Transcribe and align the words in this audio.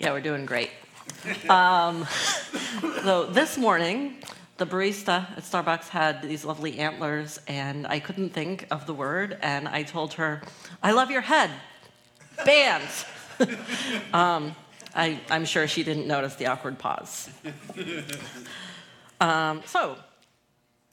Yeah, 0.00 0.12
we're 0.12 0.20
doing 0.20 0.46
great. 0.46 0.70
Um, 1.50 2.06
so 3.02 3.24
this 3.24 3.58
morning, 3.58 4.18
the 4.56 4.66
barista 4.66 5.26
at 5.36 5.42
Starbucks 5.42 5.88
had 5.88 6.22
these 6.22 6.44
lovely 6.44 6.78
antlers, 6.78 7.40
and 7.48 7.84
I 7.86 7.98
couldn't 7.98 8.30
think 8.30 8.66
of 8.70 8.86
the 8.86 8.94
word, 8.94 9.36
and 9.42 9.66
I 9.66 9.82
told 9.82 10.12
her, 10.14 10.42
I 10.82 10.92
love 10.92 11.10
your 11.10 11.22
head. 11.22 11.50
Bands. 12.44 13.06
um, 14.12 14.54
I, 14.94 15.18
am 15.30 15.44
sure 15.44 15.66
she 15.66 15.82
didn't 15.82 16.06
notice 16.06 16.36
the 16.36 16.46
awkward 16.46 16.78
pause. 16.78 17.30
Um, 19.20 19.62
so, 19.66 19.96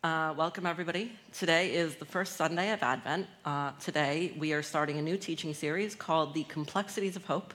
uh, 0.04 0.34
welcome 0.36 0.66
everybody. 0.66 1.12
Today 1.32 1.76
is 1.76 1.94
the 1.94 2.06
first 2.06 2.38
Sunday 2.38 2.72
of 2.72 2.82
Advent. 2.82 3.28
Uh, 3.46 3.74
today 3.80 4.34
we 4.40 4.52
are 4.54 4.64
starting 4.64 4.98
a 4.98 5.02
new 5.04 5.16
teaching 5.16 5.54
series 5.54 5.94
called 5.94 6.34
The 6.34 6.44
Complexities 6.46 7.16
of 7.16 7.26
Hope 7.26 7.54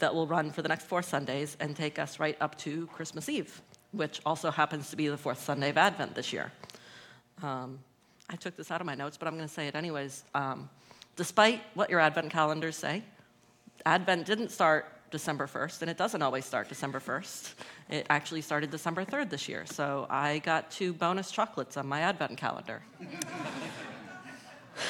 that 0.00 0.14
will 0.14 0.26
run 0.26 0.50
for 0.50 0.62
the 0.62 0.68
next 0.68 0.86
four 0.86 1.02
Sundays 1.02 1.56
and 1.60 1.76
take 1.76 1.98
us 1.98 2.18
right 2.18 2.36
up 2.40 2.56
to 2.58 2.86
Christmas 2.88 3.28
Eve, 3.28 3.62
which 3.92 4.20
also 4.26 4.50
happens 4.50 4.90
to 4.90 4.96
be 4.96 5.08
the 5.08 5.16
fourth 5.16 5.42
Sunday 5.42 5.70
of 5.70 5.78
Advent 5.78 6.14
this 6.14 6.32
year. 6.32 6.52
Um, 7.42 7.78
I 8.28 8.36
took 8.36 8.56
this 8.56 8.70
out 8.70 8.80
of 8.80 8.86
my 8.86 8.94
notes, 8.94 9.16
but 9.16 9.28
I'm 9.28 9.36
going 9.36 9.48
to 9.48 9.52
say 9.52 9.66
it 9.68 9.74
anyways. 9.74 10.24
Um, 10.34 10.68
despite 11.16 11.62
what 11.74 11.90
your 11.90 12.00
Advent 12.00 12.30
calendars 12.30 12.76
say, 12.76 13.02
Advent 13.86 14.26
didn't 14.26 14.50
start 14.50 14.86
December 15.10 15.46
1st, 15.46 15.82
and 15.82 15.90
it 15.90 15.96
doesn't 15.96 16.22
always 16.22 16.44
start 16.44 16.68
December 16.68 17.00
1st. 17.00 17.54
It 17.88 18.06
actually 18.10 18.42
started 18.42 18.70
December 18.70 19.04
3rd 19.04 19.30
this 19.30 19.48
year, 19.48 19.66
so 19.66 20.06
I 20.08 20.38
got 20.38 20.70
two 20.70 20.92
bonus 20.92 21.30
chocolates 21.30 21.76
on 21.76 21.86
my 21.86 22.00
Advent 22.00 22.36
calendar. 22.38 22.82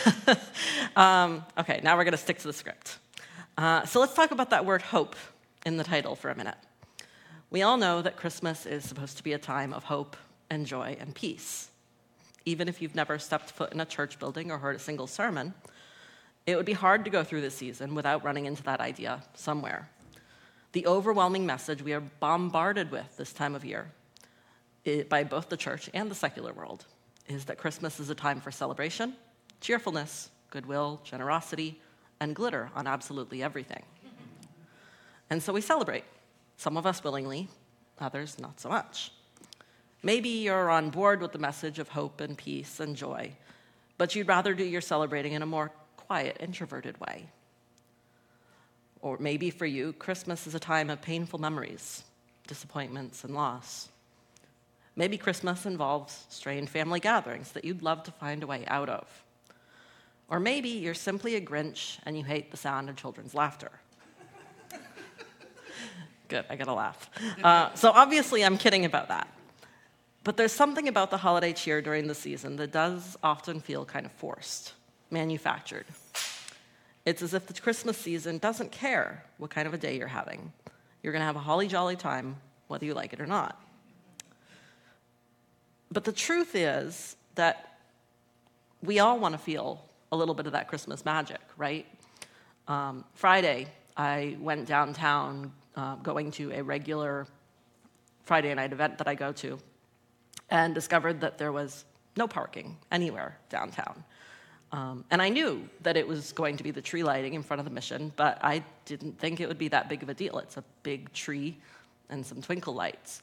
um, 0.97 1.45
okay, 1.59 1.81
now 1.83 1.97
we're 1.97 2.05
going 2.05 2.13
to 2.13 2.19
stick 2.19 2.39
to 2.39 2.47
the 2.47 2.53
script. 2.53 2.99
Uh, 3.61 3.85
so 3.85 4.01
let's 4.01 4.15
talk 4.15 4.31
about 4.31 4.49
that 4.49 4.65
word 4.65 4.81
hope 4.81 5.15
in 5.67 5.77
the 5.77 5.85
title 5.85 6.17
for 6.17 6.31
a 6.31 6.35
minute. 6.35 6.57
We 7.51 7.61
all 7.61 7.77
know 7.77 8.01
that 8.01 8.17
Christmas 8.17 8.65
is 8.65 8.87
supposed 8.87 9.19
to 9.19 9.23
be 9.23 9.35
a 9.35 9.39
time 9.39 9.75
of 9.75 9.85
hope 9.85 10.17
and 10.49 10.65
joy 10.65 10.97
and 10.99 11.15
peace. 11.15 11.71
Even 12.47 12.69
if 12.69 12.81
you've 12.81 12.95
never 12.95 13.19
stepped 13.19 13.51
foot 13.51 13.75
in 13.75 13.81
a 13.81 13.85
church 13.85 14.19
building 14.19 14.51
or 14.51 14.57
heard 14.57 14.77
a 14.77 14.79
single 14.79 15.07
sermon, 15.07 15.53
it 16.47 16.57
would 16.57 16.65
be 16.65 16.73
hard 16.73 17.05
to 17.05 17.11
go 17.11 17.23
through 17.23 17.43
this 17.43 17.55
season 17.55 17.95
without 17.95 18.25
running 18.25 18.47
into 18.47 18.63
that 18.63 18.81
idea 18.81 19.23
somewhere. 19.35 19.91
The 20.73 20.87
overwhelming 20.87 21.45
message 21.45 21.83
we 21.83 21.93
are 21.93 22.01
bombarded 22.01 22.91
with 22.91 23.15
this 23.19 23.35
time 23.35 23.55
of 23.55 23.63
year 23.63 23.91
by 25.11 25.23
both 25.23 25.51
the 25.51 25.59
church 25.59 25.91
and 25.93 26.11
the 26.11 26.15
secular 26.15 26.55
world 26.55 26.87
is 27.29 27.45
that 27.45 27.59
Christmas 27.59 28.01
is 28.01 28.09
a 28.09 28.15
time 28.15 28.41
for 28.41 28.51
celebration, 28.51 29.13
cheerfulness, 29.61 30.31
goodwill, 30.49 31.03
generosity, 31.05 31.79
and 32.21 32.35
glitter 32.35 32.71
on 32.75 32.87
absolutely 32.87 33.43
everything. 33.43 33.83
And 35.31 35.43
so 35.43 35.53
we 35.53 35.61
celebrate, 35.61 36.05
some 36.57 36.77
of 36.77 36.87
us 36.87 37.03
willingly, 37.03 37.49
others 37.99 38.39
not 38.39 38.61
so 38.61 38.69
much. 38.69 39.13
Maybe 40.03 40.29
you're 40.29 40.71
on 40.71 40.91
board 40.91 41.21
with 41.21 41.33
the 41.33 41.39
message 41.39 41.79
of 41.79 41.89
hope 41.89 42.21
and 42.21 42.37
peace 42.37 42.81
and 42.81 42.97
joy, 42.97 43.33
but 43.99 44.15
you'd 44.15 44.29
rather 44.29 44.55
do 44.55 44.65
your 44.65 44.81
celebrating 44.81 45.33
in 45.33 45.43
a 45.43 45.47
more 45.47 45.73
quiet, 45.97 46.39
introverted 46.41 46.99
way. 47.01 47.27
Or 49.03 49.17
maybe 49.19 49.51
for 49.51 49.67
you, 49.67 49.93
Christmas 49.95 50.47
is 50.47 50.55
a 50.55 50.61
time 50.61 50.91
of 50.91 51.01
painful 51.01 51.39
memories, 51.39 52.05
disappointments, 52.47 53.25
and 53.25 53.35
loss. 53.35 53.89
Maybe 54.97 55.17
Christmas 55.17 55.65
involves 55.67 56.27
strained 56.29 56.69
family 56.69 57.01
gatherings 57.01 57.53
that 57.53 57.65
you'd 57.65 57.83
love 57.83 58.03
to 58.05 58.11
find 58.13 58.43
a 58.43 58.47
way 58.47 58.65
out 58.67 58.89
of. 58.89 59.07
Or 60.31 60.39
maybe 60.39 60.69
you're 60.69 60.95
simply 60.95 61.35
a 61.35 61.41
Grinch 61.41 61.99
and 62.07 62.17
you 62.17 62.23
hate 62.23 62.53
the 62.53 62.57
sound 62.57 62.89
of 62.89 62.97
children's 62.97 63.35
laughter. 63.35 63.73
Good, 66.29 66.45
I 66.49 66.55
gotta 66.55 66.73
laugh. 66.73 67.11
Uh, 67.43 67.75
so 67.75 67.91
obviously, 67.91 68.45
I'm 68.45 68.57
kidding 68.57 68.85
about 68.85 69.09
that. 69.09 69.27
But 70.23 70.37
there's 70.37 70.53
something 70.53 70.89
about 70.89 71.11
the 71.11 71.17
holiday 71.17 71.53
cheer 71.53 71.81
during 71.81 72.07
the 72.07 72.15
season 72.15 72.57
that 72.57 72.71
does 72.71 73.17
often 73.23 73.61
feel 73.61 73.85
kind 73.85 74.05
of 74.05 74.13
forced, 74.13 74.75
manufactured. 75.11 75.87
It's 77.07 77.23
as 77.23 77.35
if 77.35 77.47
the 77.47 77.55
Christmas 77.55 77.97
season 77.97 78.39
doesn't 78.39 78.71
care 78.71 79.25
what 79.39 79.51
kind 79.51 79.67
of 79.67 79.75
a 79.75 79.79
day 79.79 79.97
you're 79.97 80.07
having. 80.07 80.53
You're 81.03 81.13
gonna 81.13 81.25
have 81.25 81.37
a 81.37 81.41
holly 81.41 81.67
jolly 81.67 81.97
time, 81.97 82.37
whether 82.69 82.85
you 82.85 82.95
like 82.95 83.13
it 83.13 83.21
or 83.21 83.27
not. 83.27 83.61
But 85.91 86.05
the 86.05 86.13
truth 86.13 86.55
is 86.55 87.17
that 87.35 87.79
we 88.83 88.99
all 88.99 89.19
wanna 89.19 89.39
feel 89.39 89.90
a 90.13 90.17
little 90.17 90.35
bit 90.35 90.47
of 90.47 90.53
that 90.53 90.69
Christmas 90.69 91.05
magic, 91.05 91.41
right? 91.57 91.87
Um, 92.69 93.05
Friday, 93.15 93.69
I 93.97 94.37
went 94.41 94.67
downtown 94.67 95.53
uh, 95.77 95.97
going 95.97 96.31
to 96.33 96.53
a 96.53 96.63
regular 96.63 97.27
Friday 98.25 98.53
night 98.55 98.73
event 98.73 98.99
that 98.99 99.09
I 99.09 99.15
go 99.15 99.33
to 99.33 99.59
and 100.51 100.75
discovered 100.75 101.21
that 101.21 101.39
there 101.39 101.53
was 101.53 101.85
no 102.17 102.27
parking 102.27 102.77
anywhere 102.91 103.39
downtown. 103.49 104.05
Um, 104.73 105.05
and 105.11 105.21
I 105.21 105.29
knew 105.29 105.69
that 105.83 105.97
it 105.97 106.07
was 106.07 106.33
going 106.33 106.57
to 106.57 106.63
be 106.63 106.71
the 106.71 106.83
tree 106.83 107.03
lighting 107.03 107.35
in 107.35 107.43
front 107.43 107.59
of 107.59 107.65
the 107.65 107.73
mission, 107.73 108.13
but 108.17 108.39
I 108.43 108.63
didn't 108.85 109.19
think 109.19 109.41
it 109.41 109.49
would 109.49 109.59
be 109.59 109.69
that 109.69 109.89
big 109.89 110.03
of 110.03 110.09
a 110.09 110.15
deal. 110.15 110.39
It's 110.39 110.57
a 110.57 110.65
big 110.83 111.13
tree 111.13 111.57
and 112.09 112.25
some 112.25 112.41
twinkle 112.41 112.75
lights. 112.75 113.23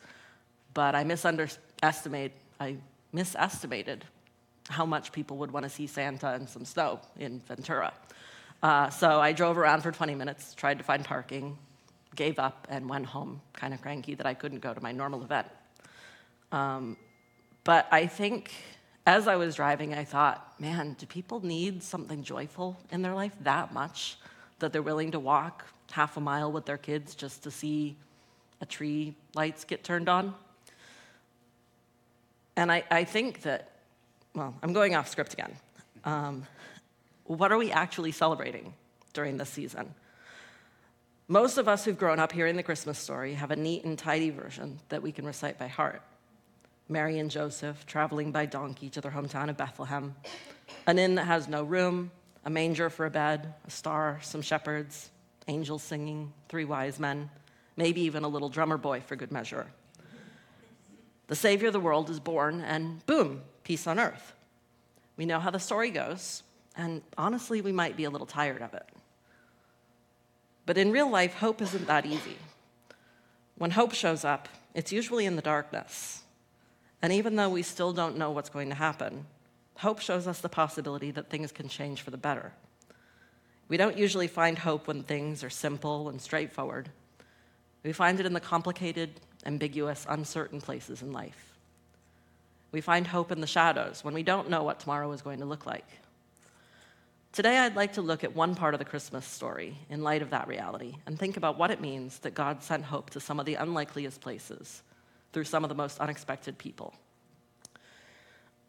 But 0.74 0.94
I 0.94 1.04
misunderestimated, 1.04 2.34
I 2.60 2.78
misestimated 3.14 4.04
how 4.70 4.86
much 4.86 5.12
people 5.12 5.38
would 5.38 5.52
want 5.52 5.64
to 5.64 5.70
see 5.70 5.88
Santa 5.88 6.30
and 6.30 6.48
some 6.48 6.66
snow 6.66 7.00
in 7.18 7.40
Ventura. 7.48 7.94
Uh, 8.62 8.90
so 8.90 9.20
I 9.20 9.34
drove 9.34 9.58
around 9.58 9.82
for 9.82 9.92
20 9.92 10.16
minutes, 10.16 10.54
tried 10.54 10.78
to 10.80 10.84
find 10.84 11.06
parking, 11.06 11.58
gave 12.16 12.40
up, 12.40 12.68
and 12.70 12.90
went 12.90 13.06
home, 13.06 13.42
kind 13.54 13.74
of 13.74 13.82
cranky 13.82 14.16
that 14.16 14.26
I 14.26 14.34
couldn't 14.34 14.60
go 14.60 14.74
to 14.74 14.82
my 14.82 14.92
normal 14.92 15.24
event. 15.24 15.48
Um, 16.52 16.98
but 17.64 17.88
I 17.92 18.08
think 18.08 18.52
as 19.06 19.28
I 19.28 19.36
was 19.36 19.56
driving, 19.56 19.94
I 19.94 20.04
thought, 20.04 20.60
man, 20.60 20.96
do 21.00 21.06
people 21.06 21.46
need 21.46 21.84
something 21.84 22.24
joyful 22.24 22.78
in 22.92 23.02
their 23.02 23.14
life 23.14 23.34
that 23.42 23.74
much 23.74 24.18
that 24.60 24.74
they're 24.74 24.82
willing 24.82 25.12
to 25.12 25.20
walk 25.20 25.66
half 25.92 26.18
a 26.18 26.20
mile 26.20 26.52
with 26.52 26.66
their 26.66 26.78
kids 26.78 27.16
just 27.16 27.44
to 27.44 27.52
see 27.52 27.96
a 28.60 28.66
tree 28.66 29.16
lights 29.36 29.64
get 29.64 29.84
turned 29.84 30.10
on? 30.10 30.34
And 32.56 32.72
I, 32.72 32.84
I 32.90 33.04
think 33.04 33.44
that 33.44 33.77
well, 34.38 34.54
I'm 34.62 34.72
going 34.72 34.96
off 34.96 35.10
script 35.10 35.34
again. 35.34 35.52
Um, 36.06 36.46
what 37.24 37.52
are 37.52 37.58
we 37.58 37.72
actually 37.72 38.12
celebrating 38.12 38.76
during 39.14 39.38
this 39.38 39.50
season? 39.50 39.96
Most 41.28 41.58
of 41.58 41.68
us 41.68 41.84
who've 41.84 41.98
grown 41.98 42.20
up 42.20 42.32
hearing 42.32 42.56
the 42.56 42.62
Christmas 42.62 43.00
story 43.00 43.34
have 43.34 43.50
a 43.50 43.56
neat 43.56 43.84
and 43.84 43.98
tidy 43.98 44.30
version 44.30 44.80
that 44.90 45.02
we 45.02 45.12
can 45.12 45.26
recite 45.26 45.58
by 45.58 45.68
heart. 45.68 46.04
Mary 46.88 47.18
and 47.18 47.32
Joseph 47.32 47.84
traveling 47.88 48.32
by 48.32 48.46
donkey 48.46 48.90
to 48.92 49.02
their 49.02 49.10
hometown 49.10 49.50
of 49.50 49.58
Bethlehem, 49.58 50.16
an 50.86 51.00
inn 51.00 51.16
that 51.16 51.26
has 51.26 51.48
no 51.48 51.64
room, 51.64 52.12
a 52.46 52.50
manger 52.52 52.92
for 52.92 53.08
a 53.08 53.10
bed, 53.10 53.56
a 53.66 53.72
star, 53.72 54.20
some 54.22 54.44
shepherds, 54.44 55.10
angels 55.48 55.82
singing, 55.82 56.32
three 56.48 56.64
wise 56.64 57.00
men, 57.00 57.32
maybe 57.76 58.02
even 58.02 58.24
a 58.24 58.28
little 58.28 58.50
drummer 58.50 58.78
boy 58.78 59.02
for 59.02 59.16
good 59.16 59.32
measure. 59.32 59.66
The 61.26 61.36
Savior 61.36 61.68
of 61.68 61.74
the 61.74 61.80
world 61.80 62.10
is 62.12 62.20
born, 62.20 62.62
and 62.62 63.04
boom, 63.08 63.42
peace 63.68 63.86
on 63.86 64.00
earth. 64.00 64.32
We 65.18 65.26
know 65.26 65.42
how 65.42 65.52
the 65.52 65.60
story 65.60 65.92
goes, 65.92 66.42
and 66.78 67.02
honestly, 67.18 67.60
we 67.60 67.74
might 67.74 67.98
be 67.98 68.06
a 68.06 68.10
little 68.10 68.26
tired 68.26 68.62
of 68.62 68.74
it. 68.74 68.88
But 70.66 70.78
in 70.78 70.94
real 70.94 71.10
life, 71.10 71.34
hope 71.34 71.62
isn't 71.62 71.86
that 71.88 72.06
easy. 72.06 72.38
When 73.58 73.72
hope 73.72 73.94
shows 73.94 74.24
up, 74.24 74.48
it's 74.74 74.94
usually 74.94 75.26
in 75.26 75.36
the 75.36 75.42
darkness. 75.42 76.22
And 77.02 77.12
even 77.12 77.36
though 77.36 77.50
we 77.50 77.62
still 77.62 77.92
don't 77.92 78.18
know 78.18 78.32
what's 78.32 78.50
going 78.50 78.70
to 78.70 78.76
happen, 78.76 79.26
hope 79.76 80.00
shows 80.00 80.28
us 80.28 80.40
the 80.40 80.48
possibility 80.48 81.12
that 81.12 81.30
things 81.30 81.52
can 81.52 81.68
change 81.68 82.02
for 82.02 82.12
the 82.12 82.18
better. 82.18 82.54
We 83.68 83.76
don't 83.76 83.98
usually 83.98 84.30
find 84.30 84.58
hope 84.58 84.88
when 84.88 85.04
things 85.04 85.44
are 85.44 85.50
simple 85.50 86.08
and 86.08 86.22
straightforward. 86.22 86.88
We 87.84 87.92
find 87.92 88.18
it 88.18 88.26
in 88.26 88.32
the 88.32 88.40
complicated, 88.40 89.20
ambiguous, 89.46 90.06
uncertain 90.08 90.62
places 90.62 91.02
in 91.02 91.12
life. 91.12 91.47
We 92.72 92.82
find 92.82 93.08
hope 93.08 93.32
in 93.32 93.42
the 93.42 93.48
shadows 93.48 94.04
when 94.04 94.14
we 94.14 94.24
don't 94.24 94.50
know 94.50 94.64
what 94.64 94.80
tomorrow 94.80 95.12
is 95.12 95.22
going 95.22 95.40
to 95.40 95.46
look 95.46 95.66
like. 95.66 95.88
Today, 97.32 97.60
I'd 97.60 97.76
like 97.76 97.94
to 97.94 98.02
look 98.02 98.24
at 98.24 98.36
one 98.36 98.56
part 98.56 98.74
of 98.74 98.80
the 98.80 98.86
Christmas 98.86 99.26
story 99.26 99.78
in 99.90 100.02
light 100.02 100.22
of 100.22 100.32
that 100.32 100.48
reality 100.48 100.96
and 101.06 101.20
think 101.20 101.38
about 101.38 101.58
what 101.58 101.72
it 101.72 101.80
means 101.80 102.20
that 102.20 102.34
God 102.34 102.64
sent 102.64 102.84
hope 102.84 103.12
to 103.12 103.20
some 103.20 103.40
of 103.40 103.46
the 103.46 103.56
unlikeliest 103.56 104.22
places 104.22 104.82
through 105.34 105.44
some 105.44 105.64
of 105.64 105.70
the 105.70 105.76
most 105.76 106.00
unexpected 106.00 106.58
people. 106.58 106.96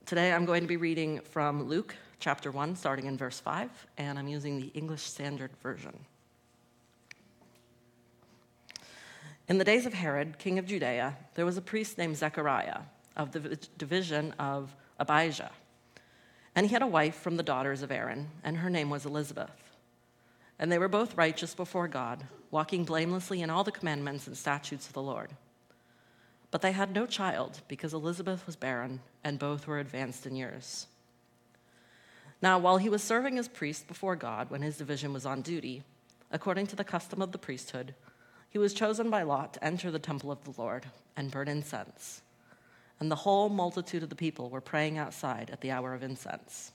Today, 0.05 0.33
I'm 0.33 0.45
going 0.45 0.63
to 0.63 0.69
be 0.69 0.77
reading 0.77 1.21
from 1.21 1.65
Luke 1.65 1.95
chapter 2.21 2.51
1, 2.51 2.77
starting 2.77 3.07
in 3.07 3.17
verse 3.17 3.41
5, 3.41 3.71
and 3.97 4.19
I'm 4.19 4.29
using 4.29 4.61
the 4.61 4.71
English 4.75 5.03
Standard 5.03 5.51
Version. 5.63 5.99
In 9.49 9.57
the 9.57 9.65
days 9.65 9.87
of 9.87 9.95
Herod, 9.95 10.39
king 10.39 10.59
of 10.59 10.67
Judea, 10.67 11.17
there 11.35 11.47
was 11.47 11.57
a 11.57 11.63
priest 11.63 11.97
named 11.97 12.17
Zechariah 12.17 12.81
of 13.19 13.33
the 13.33 13.59
division 13.77 14.33
of 14.39 14.75
Abijah. 14.99 15.51
And 16.55 16.67
he 16.67 16.73
had 16.73 16.83
a 16.83 16.87
wife 16.87 17.17
from 17.17 17.37
the 17.37 17.43
daughters 17.43 17.83
of 17.83 17.91
Aaron, 17.91 18.29
and 18.43 18.57
her 18.57 18.71
name 18.71 18.89
was 18.89 19.05
Elizabeth. 19.05 19.77
And 20.59 20.73
they 20.73 20.79
were 20.79 20.89
both 20.89 21.17
righteous 21.17 21.55
before 21.55 21.89
God, 21.89 22.25
walking 22.51 22.85
blamelessly 22.85 23.43
in 23.43 23.51
all 23.51 23.65
the 23.65 23.71
commandments 23.71 24.27
and 24.27 24.37
statutes 24.37 24.87
of 24.87 24.93
the 24.93 25.03
Lord. 25.03 25.31
But 26.51 26.63
they 26.63 26.73
had 26.73 26.95
no 26.95 27.07
child 27.07 27.61
because 27.69 27.93
Elizabeth 27.93 28.47
was 28.47 28.57
barren 28.57 29.01
and 29.23 29.39
both 29.39 29.67
were 29.67 29.79
advanced 29.79 30.27
in 30.27 30.35
years. 30.35 30.87
Now, 32.41 32.59
while 32.59 32.79
he 32.79 32.89
was 32.89 33.03
serving 33.03 33.39
as 33.39 33.49
priest 33.49 33.87
before 33.87 34.17
God 34.17 34.51
when 34.51 34.63
his 34.63 34.79
division 34.79 35.13
was 35.13 35.27
on 35.27 35.43
duty, 35.43 35.83
according 36.31 36.67
to 36.69 36.77
the 36.77 36.85
custom 36.85 37.21
of 37.21 37.33
the 37.33 37.39
priesthood, 37.39 37.95
he 38.49 38.59
was 38.59 38.73
chosen 38.73 39.11
by 39.11 39.23
Lot 39.23 39.55
to 39.55 39.65
enter 39.65 39.91
the 39.91 39.99
temple 39.99 40.31
of 40.31 40.43
the 40.45 40.61
Lord 40.61 40.87
and 41.17 41.31
burn 41.31 41.49
incense. 41.49 42.23
And 43.01 43.11
the 43.11 43.17
whole 43.17 43.49
multitude 43.49 44.03
of 44.03 44.09
the 44.09 44.17
people 44.17 44.51
were 44.51 44.61
praying 44.61 44.99
outside 44.99 45.51
at 45.53 45.61
the 45.61 45.71
hour 45.71 45.95
of 45.95 46.03
incense. 46.03 46.73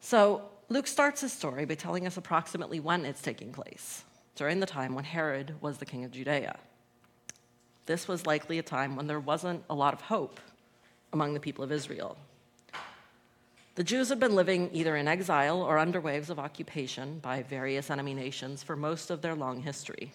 So, 0.00 0.42
Luke 0.68 0.86
starts 0.86 1.20
his 1.20 1.32
story 1.32 1.64
by 1.64 1.74
telling 1.74 2.06
us 2.06 2.16
approximately 2.16 2.80
when 2.80 3.04
it's 3.04 3.22
taking 3.22 3.52
place, 3.52 4.02
during 4.34 4.58
the 4.58 4.66
time 4.66 4.94
when 4.94 5.04
Herod 5.04 5.54
was 5.60 5.78
the 5.78 5.86
king 5.86 6.04
of 6.04 6.10
Judea. 6.10 6.56
This 7.86 8.08
was 8.08 8.26
likely 8.26 8.58
a 8.58 8.62
time 8.62 8.96
when 8.96 9.06
there 9.06 9.20
wasn't 9.20 9.64
a 9.68 9.74
lot 9.74 9.94
of 9.94 10.00
hope 10.00 10.40
among 11.12 11.34
the 11.34 11.40
people 11.40 11.62
of 11.62 11.70
Israel. 11.70 12.16
The 13.74 13.84
Jews 13.84 14.08
had 14.08 14.20
been 14.20 14.34
living 14.34 14.70
either 14.72 14.96
in 14.96 15.08
exile 15.08 15.62
or 15.62 15.78
under 15.78 16.00
waves 16.00 16.30
of 16.30 16.38
occupation 16.38 17.18
by 17.20 17.42
various 17.42 17.90
enemy 17.90 18.12
nations 18.12 18.62
for 18.62 18.76
most 18.76 19.10
of 19.10 19.22
their 19.22 19.34
long 19.34 19.62
history. 19.62 20.12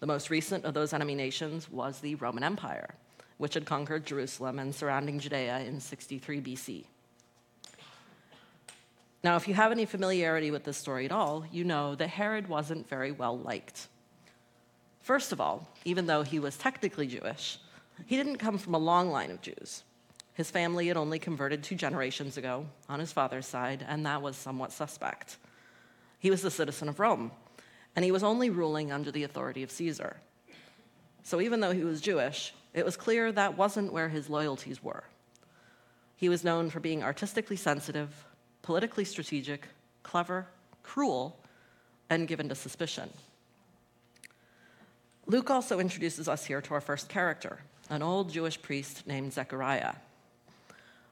The 0.00 0.06
most 0.06 0.30
recent 0.30 0.64
of 0.64 0.74
those 0.74 0.92
enemy 0.92 1.14
nations 1.14 1.70
was 1.70 2.00
the 2.00 2.16
Roman 2.16 2.44
Empire, 2.44 2.94
which 3.40 3.54
had 3.54 3.64
conquered 3.64 4.04
Jerusalem 4.04 4.58
and 4.58 4.74
surrounding 4.74 5.18
Judea 5.18 5.60
in 5.60 5.80
63 5.80 6.42
BC. 6.42 6.84
Now, 9.24 9.36
if 9.36 9.48
you 9.48 9.54
have 9.54 9.72
any 9.72 9.86
familiarity 9.86 10.50
with 10.50 10.64
this 10.64 10.76
story 10.76 11.06
at 11.06 11.10
all, 11.10 11.46
you 11.50 11.64
know 11.64 11.94
that 11.94 12.08
Herod 12.08 12.48
wasn't 12.48 12.86
very 12.86 13.12
well 13.12 13.38
liked. 13.38 13.88
First 15.00 15.32
of 15.32 15.40
all, 15.40 15.66
even 15.86 16.04
though 16.04 16.22
he 16.22 16.38
was 16.38 16.58
technically 16.58 17.06
Jewish, 17.06 17.58
he 18.04 18.18
didn't 18.18 18.36
come 18.36 18.58
from 18.58 18.74
a 18.74 18.78
long 18.78 19.10
line 19.10 19.30
of 19.30 19.40
Jews. 19.40 19.84
His 20.34 20.50
family 20.50 20.88
had 20.88 20.98
only 20.98 21.18
converted 21.18 21.62
two 21.62 21.76
generations 21.76 22.36
ago 22.36 22.66
on 22.90 23.00
his 23.00 23.10
father's 23.10 23.46
side, 23.46 23.86
and 23.88 24.04
that 24.04 24.20
was 24.20 24.36
somewhat 24.36 24.70
suspect. 24.70 25.38
He 26.18 26.30
was 26.30 26.44
a 26.44 26.50
citizen 26.50 26.90
of 26.90 27.00
Rome, 27.00 27.32
and 27.96 28.04
he 28.04 28.12
was 28.12 28.22
only 28.22 28.50
ruling 28.50 28.92
under 28.92 29.10
the 29.10 29.24
authority 29.24 29.62
of 29.62 29.70
Caesar. 29.70 30.18
So 31.22 31.40
even 31.40 31.60
though 31.60 31.72
he 31.72 31.84
was 31.84 32.02
Jewish, 32.02 32.52
it 32.72 32.84
was 32.84 32.96
clear 32.96 33.32
that 33.32 33.56
wasn't 33.56 33.92
where 33.92 34.08
his 34.08 34.30
loyalties 34.30 34.82
were. 34.82 35.04
He 36.16 36.28
was 36.28 36.44
known 36.44 36.70
for 36.70 36.80
being 36.80 37.02
artistically 37.02 37.56
sensitive, 37.56 38.24
politically 38.62 39.04
strategic, 39.04 39.66
clever, 40.02 40.46
cruel, 40.82 41.38
and 42.08 42.28
given 42.28 42.48
to 42.48 42.54
suspicion. 42.54 43.10
Luke 45.26 45.50
also 45.50 45.78
introduces 45.78 46.28
us 46.28 46.44
here 46.44 46.60
to 46.60 46.74
our 46.74 46.80
first 46.80 47.08
character, 47.08 47.60
an 47.88 48.02
old 48.02 48.30
Jewish 48.30 48.60
priest 48.60 49.06
named 49.06 49.32
Zechariah. 49.32 49.94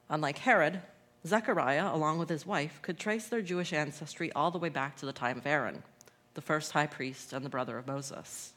Unlike 0.09 0.39
Herod, 0.39 0.81
Zechariah, 1.25 1.93
along 1.93 2.19
with 2.19 2.29
his 2.29 2.45
wife, 2.45 2.79
could 2.81 2.97
trace 2.97 3.27
their 3.27 3.41
Jewish 3.41 3.73
ancestry 3.73 4.31
all 4.33 4.51
the 4.51 4.57
way 4.57 4.69
back 4.69 4.95
to 4.97 5.05
the 5.05 5.13
time 5.13 5.37
of 5.37 5.47
Aaron, 5.47 5.83
the 6.33 6.41
first 6.41 6.71
high 6.71 6.87
priest 6.87 7.33
and 7.33 7.43
the 7.43 7.49
brother 7.49 7.77
of 7.77 7.87
Moses. 7.87 8.53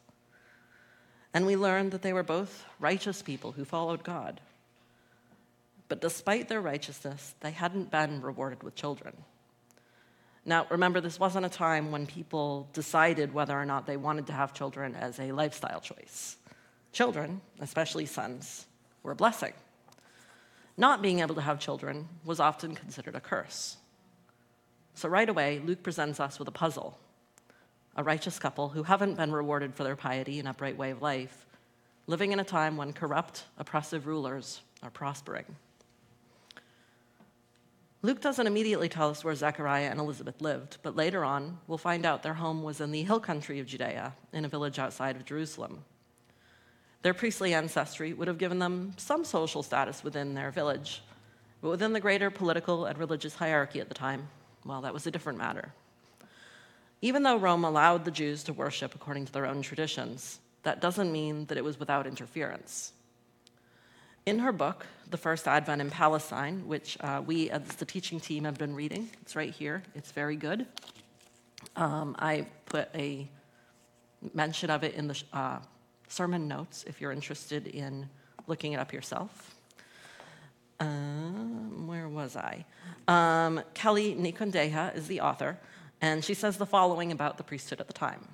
And 1.34 1.46
we 1.46 1.56
learned 1.56 1.93
that 1.93 2.02
they 2.02 2.12
were 2.12 2.23
both 2.23 2.64
righteous 2.79 3.23
people 3.23 3.52
who 3.52 3.64
followed 3.64 4.05
God. 4.05 4.40
But 5.88 6.00
despite 6.00 6.49
their 6.49 6.61
righteousness, 6.61 7.34
they 7.40 7.50
hadn't 7.50 7.90
been 7.90 8.20
rewarded 8.20 8.62
with 8.62 8.75
children. 8.75 9.14
Now, 10.44 10.67
remember, 10.70 11.00
this 11.00 11.20
wasn't 11.20 11.46
a 11.46 11.50
time 11.50 11.93
when 11.93 12.06
people 12.06 12.69
decided 12.73 13.32
whether 13.32 13.58
or 13.58 13.64
not 13.64 13.87
they 13.87 13.96
wanted 13.96 14.26
to 14.26 14.32
have 14.32 14.55
children 14.55 14.94
as 14.94 15.20
a 15.20 15.32
lifestyle 15.32 15.81
choice. 15.81 16.37
Children, 16.93 17.40
especially 17.61 18.06
sons, 18.06 18.67
were 19.02 19.12
a 19.12 19.17
blessing. 19.17 19.52
Not 20.76 21.02
being 21.02 21.20
able 21.20 21.37
to 21.37 21.40
have 21.40 21.61
children 21.61 22.08
was 22.25 22.40
often 22.40 22.75
considered 22.75 23.14
a 23.14 23.20
curse. 23.20 23.76
So, 24.94 25.08
right 25.08 25.29
away, 25.29 25.61
Luke 25.64 25.82
presents 25.82 26.20
us 26.20 26.38
with 26.38 26.49
a 26.49 26.52
puzzle 26.52 26.99
a 27.96 28.02
righteous 28.02 28.38
couple 28.38 28.70
who 28.70 28.82
haven't 28.82 29.16
been 29.16 29.32
rewarded 29.32 29.74
for 29.74 29.84
their 29.84 29.96
piety 29.96 30.38
and 30.38 30.48
upright 30.48 30.76
way 30.76 30.90
of 30.90 31.02
life, 31.02 31.46
living 32.06 32.32
in 32.32 32.40
a 32.40 32.44
time 32.44 32.76
when 32.76 32.92
corrupt, 32.92 33.44
oppressive 33.58 34.06
rulers 34.06 34.60
are 34.82 34.90
prospering. 34.90 35.44
Luke 38.04 38.20
doesn't 38.20 38.48
immediately 38.48 38.88
tell 38.88 39.10
us 39.10 39.22
where 39.22 39.34
Zechariah 39.34 39.88
and 39.88 40.00
Elizabeth 40.00 40.40
lived, 40.40 40.78
but 40.82 40.96
later 40.96 41.24
on, 41.24 41.58
we'll 41.68 41.78
find 41.78 42.04
out 42.04 42.24
their 42.24 42.34
home 42.34 42.64
was 42.64 42.80
in 42.80 42.90
the 42.90 43.04
hill 43.04 43.20
country 43.20 43.60
of 43.60 43.66
Judea, 43.66 44.12
in 44.32 44.44
a 44.44 44.48
village 44.48 44.80
outside 44.80 45.14
of 45.14 45.24
Jerusalem. 45.24 45.84
Their 47.02 47.14
priestly 47.14 47.54
ancestry 47.54 48.12
would 48.12 48.26
have 48.26 48.38
given 48.38 48.58
them 48.58 48.94
some 48.96 49.24
social 49.24 49.62
status 49.62 50.02
within 50.02 50.34
their 50.34 50.50
village, 50.50 51.02
but 51.60 51.70
within 51.70 51.92
the 51.92 52.00
greater 52.00 52.28
political 52.28 52.86
and 52.86 52.98
religious 52.98 53.36
hierarchy 53.36 53.80
at 53.80 53.88
the 53.88 53.94
time, 53.94 54.28
well, 54.64 54.80
that 54.80 54.94
was 54.94 55.06
a 55.06 55.10
different 55.10 55.38
matter. 55.38 55.72
Even 57.02 57.25
though 57.25 57.37
Rome 57.37 57.64
allowed 57.64 58.04
the 58.04 58.10
Jews 58.12 58.44
to 58.44 58.52
worship 58.52 58.94
according 58.94 59.26
to 59.26 59.32
their 59.32 59.44
own 59.44 59.60
traditions, 59.60 60.38
that 60.62 60.81
doesn't 60.81 61.10
mean 61.10 61.46
that 61.46 61.58
it 61.58 61.64
was 61.64 61.78
without 61.78 62.06
interference. 62.06 62.93
In 64.25 64.38
her 64.38 64.52
book, 64.52 64.87
The 65.10 65.16
First 65.16 65.49
Advent 65.49 65.81
in 65.81 65.90
Palestine, 65.90 66.66
which 66.69 66.96
uh, 67.00 67.20
we 67.26 67.50
as 67.50 67.62
the 67.76 67.84
teaching 67.84 68.20
team 68.20 68.44
have 68.44 68.56
been 68.56 68.75
reading, 68.76 69.10
it's 69.20 69.34
right 69.34 69.52
here, 69.52 69.82
it's 69.96 70.12
very 70.12 70.37
good. 70.37 70.64
Um, 71.75 72.14
I 72.20 72.46
put 72.66 72.88
a 72.94 73.28
mention 74.32 74.70
of 74.70 74.84
it 74.84 74.94
in 74.94 75.08
the 75.08 75.20
uh, 75.32 75.58
sermon 76.06 76.46
notes 76.46 76.84
if 76.87 77.00
you're 77.00 77.10
interested 77.10 77.66
in 77.66 78.08
looking 78.46 78.75
it 78.75 78.78
up 78.78 78.93
yourself. 78.93 79.56
Um, 80.78 81.88
where 81.88 82.08
was 82.08 82.37
I? 82.37 82.64
Um, 83.08 83.60
Kelly 83.75 84.14
Nikondeha 84.14 84.96
is 84.96 85.08
the 85.08 85.20
author, 85.20 85.58
and 86.02 86.25
she 86.25 86.34
says 86.34 86.58
the 86.58 86.66
following 86.66 87.12
about 87.12 87.38
the 87.38 87.44
priesthood 87.44 87.81
at 87.81 87.87
the 87.87 87.93
time. 87.93 88.28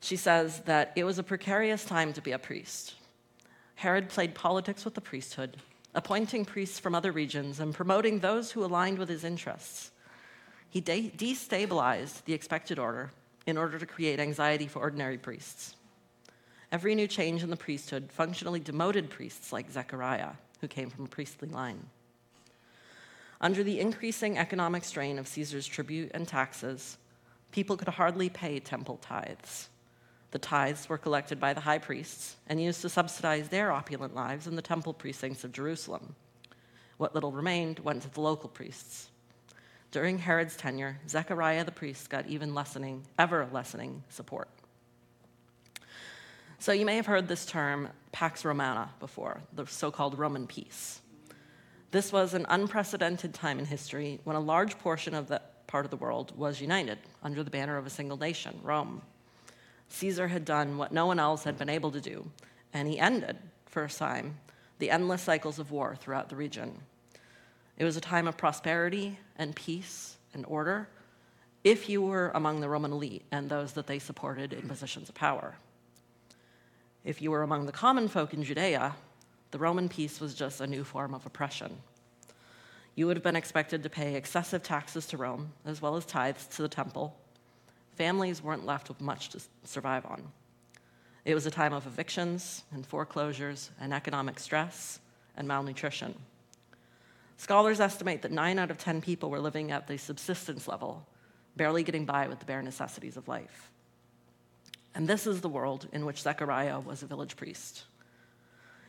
She 0.00 0.16
says 0.16 0.60
that 0.60 0.92
it 0.94 1.04
was 1.04 1.18
a 1.18 1.22
precarious 1.22 1.84
time 1.84 2.12
to 2.12 2.20
be 2.20 2.32
a 2.32 2.38
priest. 2.38 2.94
Herod 3.76 4.10
played 4.10 4.34
politics 4.34 4.84
with 4.84 4.94
the 4.94 5.00
priesthood, 5.00 5.56
appointing 5.94 6.44
priests 6.44 6.78
from 6.78 6.94
other 6.94 7.10
regions 7.10 7.58
and 7.58 7.74
promoting 7.74 8.18
those 8.18 8.52
who 8.52 8.64
aligned 8.64 8.98
with 8.98 9.08
his 9.08 9.24
interests. 9.24 9.90
He 10.68 10.80
de- 10.80 11.10
destabilized 11.16 12.24
the 12.24 12.34
expected 12.34 12.78
order 12.78 13.10
in 13.46 13.56
order 13.56 13.78
to 13.78 13.86
create 13.86 14.20
anxiety 14.20 14.66
for 14.66 14.80
ordinary 14.80 15.18
priests. 15.18 15.74
Every 16.70 16.94
new 16.94 17.06
change 17.06 17.42
in 17.42 17.50
the 17.50 17.56
priesthood 17.56 18.10
functionally 18.12 18.60
demoted 18.60 19.10
priests 19.10 19.52
like 19.52 19.70
Zechariah, 19.70 20.32
who 20.60 20.68
came 20.68 20.90
from 20.90 21.06
a 21.06 21.08
priestly 21.08 21.48
line. 21.48 21.88
Under 23.42 23.64
the 23.64 23.80
increasing 23.80 24.38
economic 24.38 24.84
strain 24.84 25.18
of 25.18 25.26
Caesar's 25.26 25.66
tribute 25.66 26.12
and 26.14 26.28
taxes, 26.28 26.96
people 27.50 27.76
could 27.76 27.88
hardly 27.88 28.28
pay 28.28 28.60
temple 28.60 28.98
tithes. 28.98 29.68
The 30.30 30.38
tithes 30.38 30.88
were 30.88 30.96
collected 30.96 31.40
by 31.40 31.52
the 31.52 31.60
high 31.60 31.78
priests 31.78 32.36
and 32.48 32.62
used 32.62 32.80
to 32.82 32.88
subsidize 32.88 33.48
their 33.48 33.72
opulent 33.72 34.14
lives 34.14 34.46
in 34.46 34.54
the 34.54 34.62
temple 34.62 34.94
precincts 34.94 35.42
of 35.42 35.52
Jerusalem. 35.52 36.14
What 36.96 37.14
little 37.14 37.32
remained 37.32 37.80
went 37.80 38.02
to 38.02 38.10
the 38.10 38.20
local 38.20 38.48
priests. 38.48 39.10
During 39.90 40.18
Herod's 40.18 40.56
tenure, 40.56 40.98
Zechariah 41.06 41.64
the 41.64 41.72
priest 41.72 42.08
got 42.08 42.26
even 42.28 42.54
lessening, 42.54 43.02
ever 43.18 43.46
lessening 43.52 44.04
support. 44.08 44.48
So 46.60 46.72
you 46.72 46.86
may 46.86 46.96
have 46.96 47.06
heard 47.06 47.28
this 47.28 47.44
term 47.44 47.90
Pax 48.12 48.44
Romana 48.44 48.90
before, 49.00 49.42
the 49.52 49.66
so 49.66 49.90
called 49.90 50.18
Roman 50.18 50.46
peace. 50.46 51.01
This 51.92 52.10
was 52.10 52.32
an 52.32 52.46
unprecedented 52.48 53.34
time 53.34 53.58
in 53.58 53.66
history 53.66 54.18
when 54.24 54.34
a 54.34 54.40
large 54.40 54.78
portion 54.78 55.14
of 55.14 55.28
that 55.28 55.66
part 55.66 55.84
of 55.84 55.90
the 55.90 55.98
world 55.98 56.32
was 56.38 56.58
united 56.58 56.96
under 57.22 57.44
the 57.44 57.50
banner 57.50 57.76
of 57.76 57.86
a 57.86 57.90
single 57.90 58.16
nation, 58.16 58.58
Rome. 58.62 59.02
Caesar 59.90 60.28
had 60.28 60.46
done 60.46 60.78
what 60.78 60.92
no 60.92 61.04
one 61.04 61.20
else 61.20 61.44
had 61.44 61.58
been 61.58 61.68
able 61.68 61.90
to 61.90 62.00
do, 62.00 62.30
and 62.72 62.88
he 62.88 62.98
ended, 62.98 63.36
for 63.66 63.84
a 63.84 63.90
time, 63.90 64.38
the 64.78 64.90
endless 64.90 65.20
cycles 65.20 65.58
of 65.58 65.70
war 65.70 65.94
throughout 65.94 66.30
the 66.30 66.36
region. 66.36 66.78
It 67.76 67.84
was 67.84 67.98
a 67.98 68.00
time 68.00 68.26
of 68.26 68.38
prosperity 68.38 69.18
and 69.36 69.54
peace 69.54 70.16
and 70.32 70.46
order 70.46 70.88
if 71.62 71.90
you 71.90 72.00
were 72.00 72.32
among 72.34 72.60
the 72.60 72.70
Roman 72.70 72.92
elite 72.92 73.26
and 73.30 73.50
those 73.50 73.74
that 73.74 73.86
they 73.86 73.98
supported 73.98 74.54
in 74.54 74.66
positions 74.66 75.10
of 75.10 75.14
power. 75.14 75.56
If 77.04 77.20
you 77.20 77.30
were 77.30 77.42
among 77.42 77.66
the 77.66 77.72
common 77.72 78.08
folk 78.08 78.32
in 78.32 78.44
Judea, 78.44 78.94
the 79.52 79.58
Roman 79.58 79.88
peace 79.88 80.20
was 80.20 80.34
just 80.34 80.60
a 80.60 80.66
new 80.66 80.82
form 80.82 81.14
of 81.14 81.24
oppression. 81.24 81.78
You 82.94 83.06
would 83.06 83.16
have 83.16 83.24
been 83.24 83.36
expected 83.36 83.82
to 83.82 83.90
pay 83.90 84.16
excessive 84.16 84.62
taxes 84.62 85.06
to 85.06 85.16
Rome, 85.16 85.52
as 85.64 85.80
well 85.80 85.96
as 85.96 86.04
tithes 86.04 86.46
to 86.48 86.62
the 86.62 86.68
temple, 86.68 87.16
families 87.94 88.42
weren't 88.42 88.66
left 88.66 88.88
with 88.88 89.00
much 89.00 89.28
to 89.30 89.40
survive 89.64 90.04
on. 90.06 90.28
It 91.24 91.34
was 91.34 91.46
a 91.46 91.50
time 91.50 91.72
of 91.72 91.86
evictions 91.86 92.64
and 92.72 92.84
foreclosures 92.84 93.70
and 93.80 93.94
economic 93.94 94.40
stress 94.40 94.98
and 95.36 95.46
malnutrition. 95.46 96.14
Scholars 97.36 97.80
estimate 97.80 98.22
that 98.22 98.32
nine 98.32 98.58
out 98.58 98.70
of 98.70 98.78
10 98.78 99.00
people 99.02 99.30
were 99.30 99.40
living 99.40 99.70
at 99.70 99.86
the 99.86 99.98
subsistence 99.98 100.66
level, 100.66 101.06
barely 101.56 101.82
getting 101.82 102.04
by 102.04 102.26
with 102.26 102.38
the 102.38 102.44
bare 102.44 102.62
necessities 102.62 103.16
of 103.16 103.28
life. 103.28 103.70
And 104.94 105.08
this 105.08 105.26
is 105.26 105.40
the 105.40 105.48
world 105.48 105.88
in 105.92 106.04
which 106.04 106.22
Zechariah 106.22 106.80
was 106.80 107.02
a 107.02 107.06
village 107.06 107.36
priest. 107.36 107.84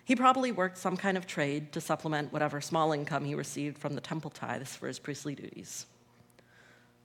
He 0.06 0.16
probably 0.16 0.52
worked 0.52 0.78
some 0.78 0.98
kind 0.98 1.18
of 1.18 1.26
trade 1.26 1.72
to 1.72 1.82
supplement 1.82 2.34
whatever 2.34 2.60
small 2.60 2.92
income 2.92 3.24
he 3.24 3.36
received 3.36 3.78
from 3.78 3.96
the 3.96 4.02
temple 4.02 4.30
tithes 4.30 4.76
for 4.76 4.88
his 4.88 5.00
priestly 5.00 5.34
duties. 5.34 5.86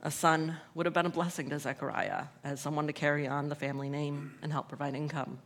A 0.03 0.11
son 0.11 0.57
would 0.75 0.87
have 0.87 0.95
been 0.95 1.07
a 1.07 1.11
blessing 1.11 1.51
to 1.51 1.59
Zechariah 1.59 2.25
as 2.45 2.61
someone 2.61 2.87
to 2.87 2.93
carry 2.93 3.27
on 3.27 3.49
the 3.49 3.55
family 3.55 3.89
name 3.89 4.35
and 4.43 4.53
help 4.53 4.69
provide 4.69 4.95
income. 4.95 5.39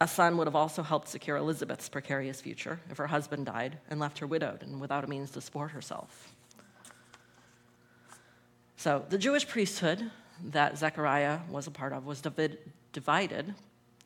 A 0.00 0.08
son 0.08 0.38
would 0.38 0.46
have 0.46 0.56
also 0.56 0.82
helped 0.82 1.08
secure 1.08 1.36
Elizabeth's 1.36 1.88
precarious 1.88 2.40
future 2.40 2.80
if 2.90 2.96
her 2.96 3.06
husband 3.06 3.46
died 3.46 3.78
and 3.90 4.00
left 4.00 4.18
her 4.18 4.26
widowed 4.26 4.62
and 4.62 4.80
without 4.80 5.04
a 5.04 5.06
means 5.06 5.30
to 5.32 5.42
support 5.42 5.72
herself. 5.72 6.34
So, 8.76 9.04
the 9.10 9.18
Jewish 9.18 9.46
priesthood 9.46 10.10
that 10.52 10.78
Zechariah 10.78 11.40
was 11.50 11.66
a 11.66 11.70
part 11.70 11.92
of 11.92 12.06
was 12.06 12.22
divided 12.92 13.54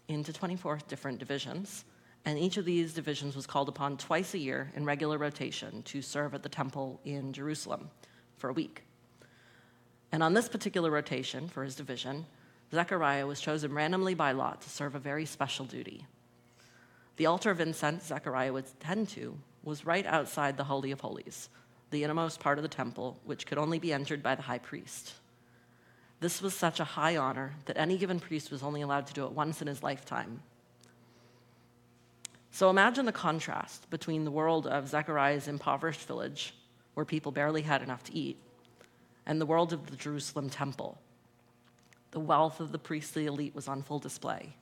into 0.08 0.32
24 0.32 0.80
different 0.88 1.20
divisions, 1.20 1.84
and 2.24 2.38
each 2.38 2.56
of 2.56 2.64
these 2.64 2.94
divisions 2.94 3.36
was 3.36 3.46
called 3.46 3.68
upon 3.68 3.96
twice 3.96 4.34
a 4.34 4.38
year 4.38 4.72
in 4.74 4.84
regular 4.84 5.18
rotation 5.18 5.82
to 5.82 6.00
serve 6.00 6.34
at 6.34 6.42
the 6.42 6.48
temple 6.48 7.00
in 7.04 7.32
Jerusalem 7.32 7.90
for 8.36 8.48
a 8.48 8.54
week. 8.54 8.84
And 10.10 10.22
on 10.22 10.32
this 10.32 10.48
particular 10.48 10.90
rotation 10.90 11.48
for 11.48 11.64
his 11.64 11.74
division, 11.74 12.26
Zechariah 12.72 13.26
was 13.26 13.40
chosen 13.40 13.74
randomly 13.74 14.14
by 14.14 14.32
lot 14.32 14.62
to 14.62 14.70
serve 14.70 14.94
a 14.94 14.98
very 15.00 15.26
special 15.26 15.66
duty. 15.66 16.06
The 17.16 17.26
altar 17.26 17.50
of 17.50 17.60
incense 17.60 18.06
Zechariah 18.06 18.52
would 18.52 18.66
tend 18.80 19.08
to 19.10 19.38
was 19.62 19.86
right 19.86 20.06
outside 20.06 20.56
the 20.56 20.64
Holy 20.64 20.90
of 20.90 21.00
Holies, 21.00 21.48
the 21.90 22.04
innermost 22.04 22.40
part 22.40 22.58
of 22.58 22.62
the 22.62 22.68
temple, 22.68 23.18
which 23.24 23.46
could 23.46 23.58
only 23.58 23.78
be 23.78 23.92
entered 23.92 24.22
by 24.22 24.34
the 24.34 24.42
high 24.42 24.58
priest. 24.58 25.12
This 26.20 26.40
was 26.40 26.54
such 26.54 26.80
a 26.80 26.84
high 26.84 27.16
honor 27.16 27.54
that 27.66 27.76
any 27.76 27.98
given 27.98 28.18
priest 28.18 28.50
was 28.50 28.62
only 28.62 28.82
allowed 28.82 29.06
to 29.08 29.14
do 29.14 29.24
it 29.26 29.32
once 29.32 29.60
in 29.60 29.68
his 29.68 29.82
lifetime. 29.82 30.42
So 32.54 32.70
imagine 32.70 33.04
the 33.04 33.10
contrast 33.10 33.90
between 33.90 34.22
the 34.22 34.30
world 34.30 34.68
of 34.68 34.86
Zechariah's 34.86 35.48
impoverished 35.48 36.06
village, 36.06 36.54
where 36.94 37.04
people 37.04 37.32
barely 37.32 37.62
had 37.62 37.82
enough 37.82 38.04
to 38.04 38.14
eat, 38.14 38.36
and 39.26 39.40
the 39.40 39.46
world 39.46 39.72
of 39.72 39.90
the 39.90 39.96
Jerusalem 39.96 40.48
temple. 40.48 40.96
The 42.12 42.20
wealth 42.20 42.60
of 42.60 42.70
the 42.70 42.78
priestly 42.78 43.26
elite 43.26 43.56
was 43.56 43.66
on 43.66 43.82
full 43.82 43.98
display 43.98 44.54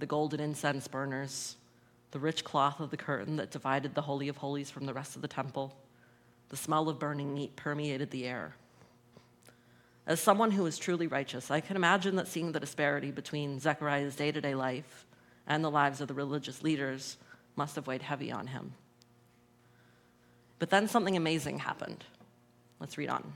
the 0.00 0.06
golden 0.06 0.40
incense 0.40 0.88
burners, 0.88 1.54
the 2.10 2.18
rich 2.18 2.42
cloth 2.42 2.80
of 2.80 2.90
the 2.90 2.96
curtain 2.96 3.36
that 3.36 3.52
divided 3.52 3.94
the 3.94 4.02
Holy 4.02 4.26
of 4.26 4.38
Holies 4.38 4.72
from 4.72 4.86
the 4.86 4.92
rest 4.92 5.14
of 5.14 5.22
the 5.22 5.28
temple. 5.28 5.72
The 6.48 6.56
smell 6.56 6.88
of 6.88 6.98
burning 6.98 7.32
meat 7.32 7.54
permeated 7.54 8.10
the 8.10 8.26
air. 8.26 8.56
As 10.08 10.18
someone 10.18 10.50
who 10.50 10.66
is 10.66 10.76
truly 10.76 11.06
righteous, 11.06 11.52
I 11.52 11.60
can 11.60 11.76
imagine 11.76 12.16
that 12.16 12.26
seeing 12.26 12.50
the 12.50 12.58
disparity 12.58 13.12
between 13.12 13.60
Zechariah's 13.60 14.16
day 14.16 14.32
to 14.32 14.40
day 14.40 14.56
life 14.56 15.06
and 15.46 15.64
the 15.64 15.70
lives 15.70 16.00
of 16.00 16.08
the 16.08 16.14
religious 16.14 16.62
leaders 16.62 17.16
must 17.56 17.76
have 17.76 17.86
weighed 17.86 18.02
heavy 18.02 18.30
on 18.30 18.46
him. 18.46 18.72
But 20.58 20.70
then 20.70 20.88
something 20.88 21.16
amazing 21.16 21.58
happened. 21.58 22.04
Let's 22.80 22.96
read 22.96 23.10
on. 23.10 23.32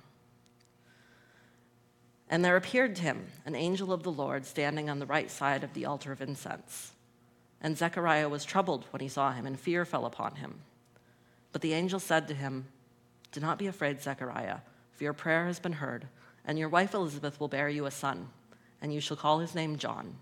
And 2.29 2.45
there 2.45 2.57
appeared 2.57 2.97
to 2.97 3.03
him 3.03 3.27
an 3.45 3.55
angel 3.55 3.93
of 3.93 4.03
the 4.03 4.13
Lord 4.13 4.45
standing 4.45 4.91
on 4.91 4.99
the 4.99 5.07
right 5.07 5.31
side 5.31 5.63
of 5.65 5.75
the 5.75 5.85
altar 5.85 6.13
of 6.13 6.21
incense. 6.21 6.93
And 7.61 7.77
Zechariah 7.77 8.29
was 8.29 8.45
troubled 8.45 8.85
when 8.91 9.01
he 9.01 9.09
saw 9.09 9.33
him, 9.33 9.47
and 9.47 9.59
fear 9.59 9.85
fell 9.85 10.07
upon 10.07 10.37
him. 10.37 10.61
But 11.53 11.63
the 11.63 11.73
angel 11.73 12.01
said 12.01 12.29
to 12.29 12.35
him, 12.35 12.67
Do 13.33 13.41
not 13.41 13.59
be 13.59 13.67
afraid, 13.67 14.03
Zechariah, 14.03 14.59
for 14.93 15.05
your 15.05 15.13
prayer 15.13 15.47
has 15.47 15.59
been 15.59 15.73
heard 15.73 16.07
and 16.47 16.59
your 16.59 16.69
wife 16.69 16.95
Elizabeth 16.95 17.39
will 17.41 17.49
bear 17.49 17.69
you 17.69 17.87
a 17.87 17.91
son, 17.91 18.29
and 18.81 18.95
you 18.95 19.01
shall 19.01 19.17
call 19.17 19.41
his 19.41 19.55
name 19.55 19.77
John. 19.77 20.15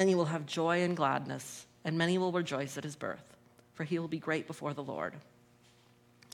And 0.00 0.10
you 0.10 0.16
will 0.16 0.24
have 0.24 0.46
joy 0.46 0.82
and 0.82 0.96
gladness, 0.96 1.66
and 1.84 1.96
many 1.96 2.16
will 2.16 2.32
rejoice 2.32 2.78
at 2.78 2.84
his 2.84 2.96
birth, 2.96 3.36
for 3.74 3.84
he 3.84 3.98
will 3.98 4.08
be 4.08 4.18
great 4.18 4.46
before 4.46 4.72
the 4.72 4.82
Lord. 4.82 5.14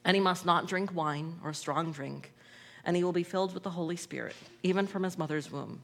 And 0.05 0.15
he 0.15 0.21
must 0.21 0.47
not 0.47 0.69
drink 0.69 0.95
wine 0.95 1.41
or 1.43 1.53
strong 1.53 1.91
drink, 1.91 2.33
and 2.85 2.97
he 2.97 3.03
will 3.03 3.13
be 3.13 3.25
filled 3.25 3.53
with 3.53 3.65
the 3.65 3.71
Holy 3.71 3.97
Spirit, 3.97 4.37
even 4.63 4.87
from 4.87 5.03
his 5.03 5.19
mother's 5.19 5.51
womb. 5.51 5.83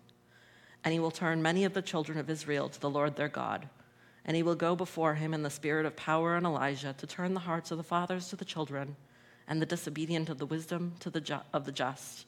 And 0.84 0.94
he 0.94 1.00
will 1.00 1.10
turn 1.10 1.42
many 1.42 1.64
of 1.64 1.74
the 1.74 1.82
children 1.82 2.18
of 2.18 2.30
Israel 2.30 2.68
to 2.68 2.80
the 2.80 2.88
Lord 2.88 3.16
their 3.16 3.28
God. 3.28 3.68
And 4.24 4.36
he 4.36 4.44
will 4.44 4.54
go 4.54 4.76
before 4.76 5.16
him 5.16 5.34
in 5.34 5.42
the 5.42 5.50
spirit 5.50 5.84
of 5.84 5.96
power 5.96 6.36
and 6.36 6.46
Elijah 6.46 6.94
to 6.98 7.06
turn 7.08 7.34
the 7.34 7.40
hearts 7.40 7.72
of 7.72 7.78
the 7.78 7.84
fathers 7.84 8.28
to 8.28 8.36
the 8.36 8.44
children, 8.44 8.94
and 9.48 9.60
the 9.60 9.66
disobedient 9.66 10.28
of 10.28 10.38
the 10.38 10.46
wisdom 10.46 10.92
to 11.00 11.10
the 11.10 11.20
ju- 11.20 11.40
of 11.52 11.64
the 11.64 11.72
just 11.72 12.26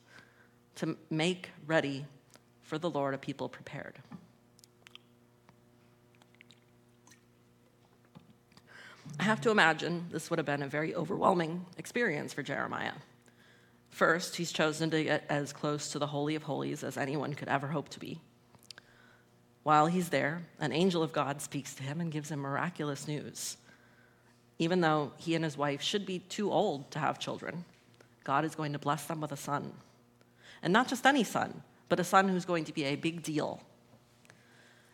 to 0.75 0.96
make 1.11 1.50
ready 1.68 2.04
for 2.62 2.76
the 2.76 2.90
Lord 2.90 3.14
a 3.14 3.18
people 3.18 3.49
prepared. 3.49 4.00
I 9.18 9.23
have 9.25 9.40
to 9.42 9.50
imagine 9.50 10.06
this 10.11 10.28
would 10.28 10.38
have 10.38 10.47
been 10.47 10.62
a 10.62 10.68
very 10.68 10.94
overwhelming 10.94 11.64
experience 11.78 12.33
for 12.33 12.42
Jeremiah. 12.42 12.94
First, 13.90 14.37
he's 14.37 14.52
chosen 14.52 14.90
to 14.90 15.04
get 15.04 15.25
as 15.28 15.52
close 15.52 15.92
to 15.92 16.00
the 16.00 16.09
Holy 16.09 16.35
of 16.35 16.42
Holies 16.42 16.83
as 16.83 16.97
anyone 16.97 17.35
could 17.35 17.49
ever 17.49 17.68
hope 17.68 17.88
to 17.90 18.00
be. 18.00 18.21
While 19.62 19.87
he's 19.87 20.09
there, 20.09 20.42
an 20.59 20.73
angel 20.73 21.02
of 21.02 21.12
God 21.12 21.40
speaks 21.40 21.75
to 21.75 21.85
him 21.85 22.00
and 22.00 22.11
gives 22.11 22.30
him 22.30 22.40
miraculous 22.40 23.06
news. 23.06 23.56
Even 24.59 24.80
though 24.80 25.12
he 25.16 25.35
and 25.35 25.44
his 25.44 25.56
wife 25.56 25.80
should 25.80 26.04
be 26.04 26.18
too 26.18 26.50
old 26.50 26.90
to 26.90 26.99
have 26.99 27.18
children, 27.18 27.64
God 28.25 28.44
is 28.44 28.54
going 28.54 28.73
to 28.73 28.78
bless 28.78 29.04
them 29.04 29.21
with 29.21 29.33
a 29.33 29.37
son. 29.37 29.73
And 30.62 30.73
not 30.73 30.88
just 30.88 31.06
any 31.06 31.25
son, 31.25 31.62
but 31.88 32.00
a 32.00 32.04
son 32.04 32.28
who's 32.28 32.44
going 32.44 32.64
to 32.64 32.75
be 32.75 32.85
a 32.85 32.97
big 32.97 33.23
deal. 33.23 33.61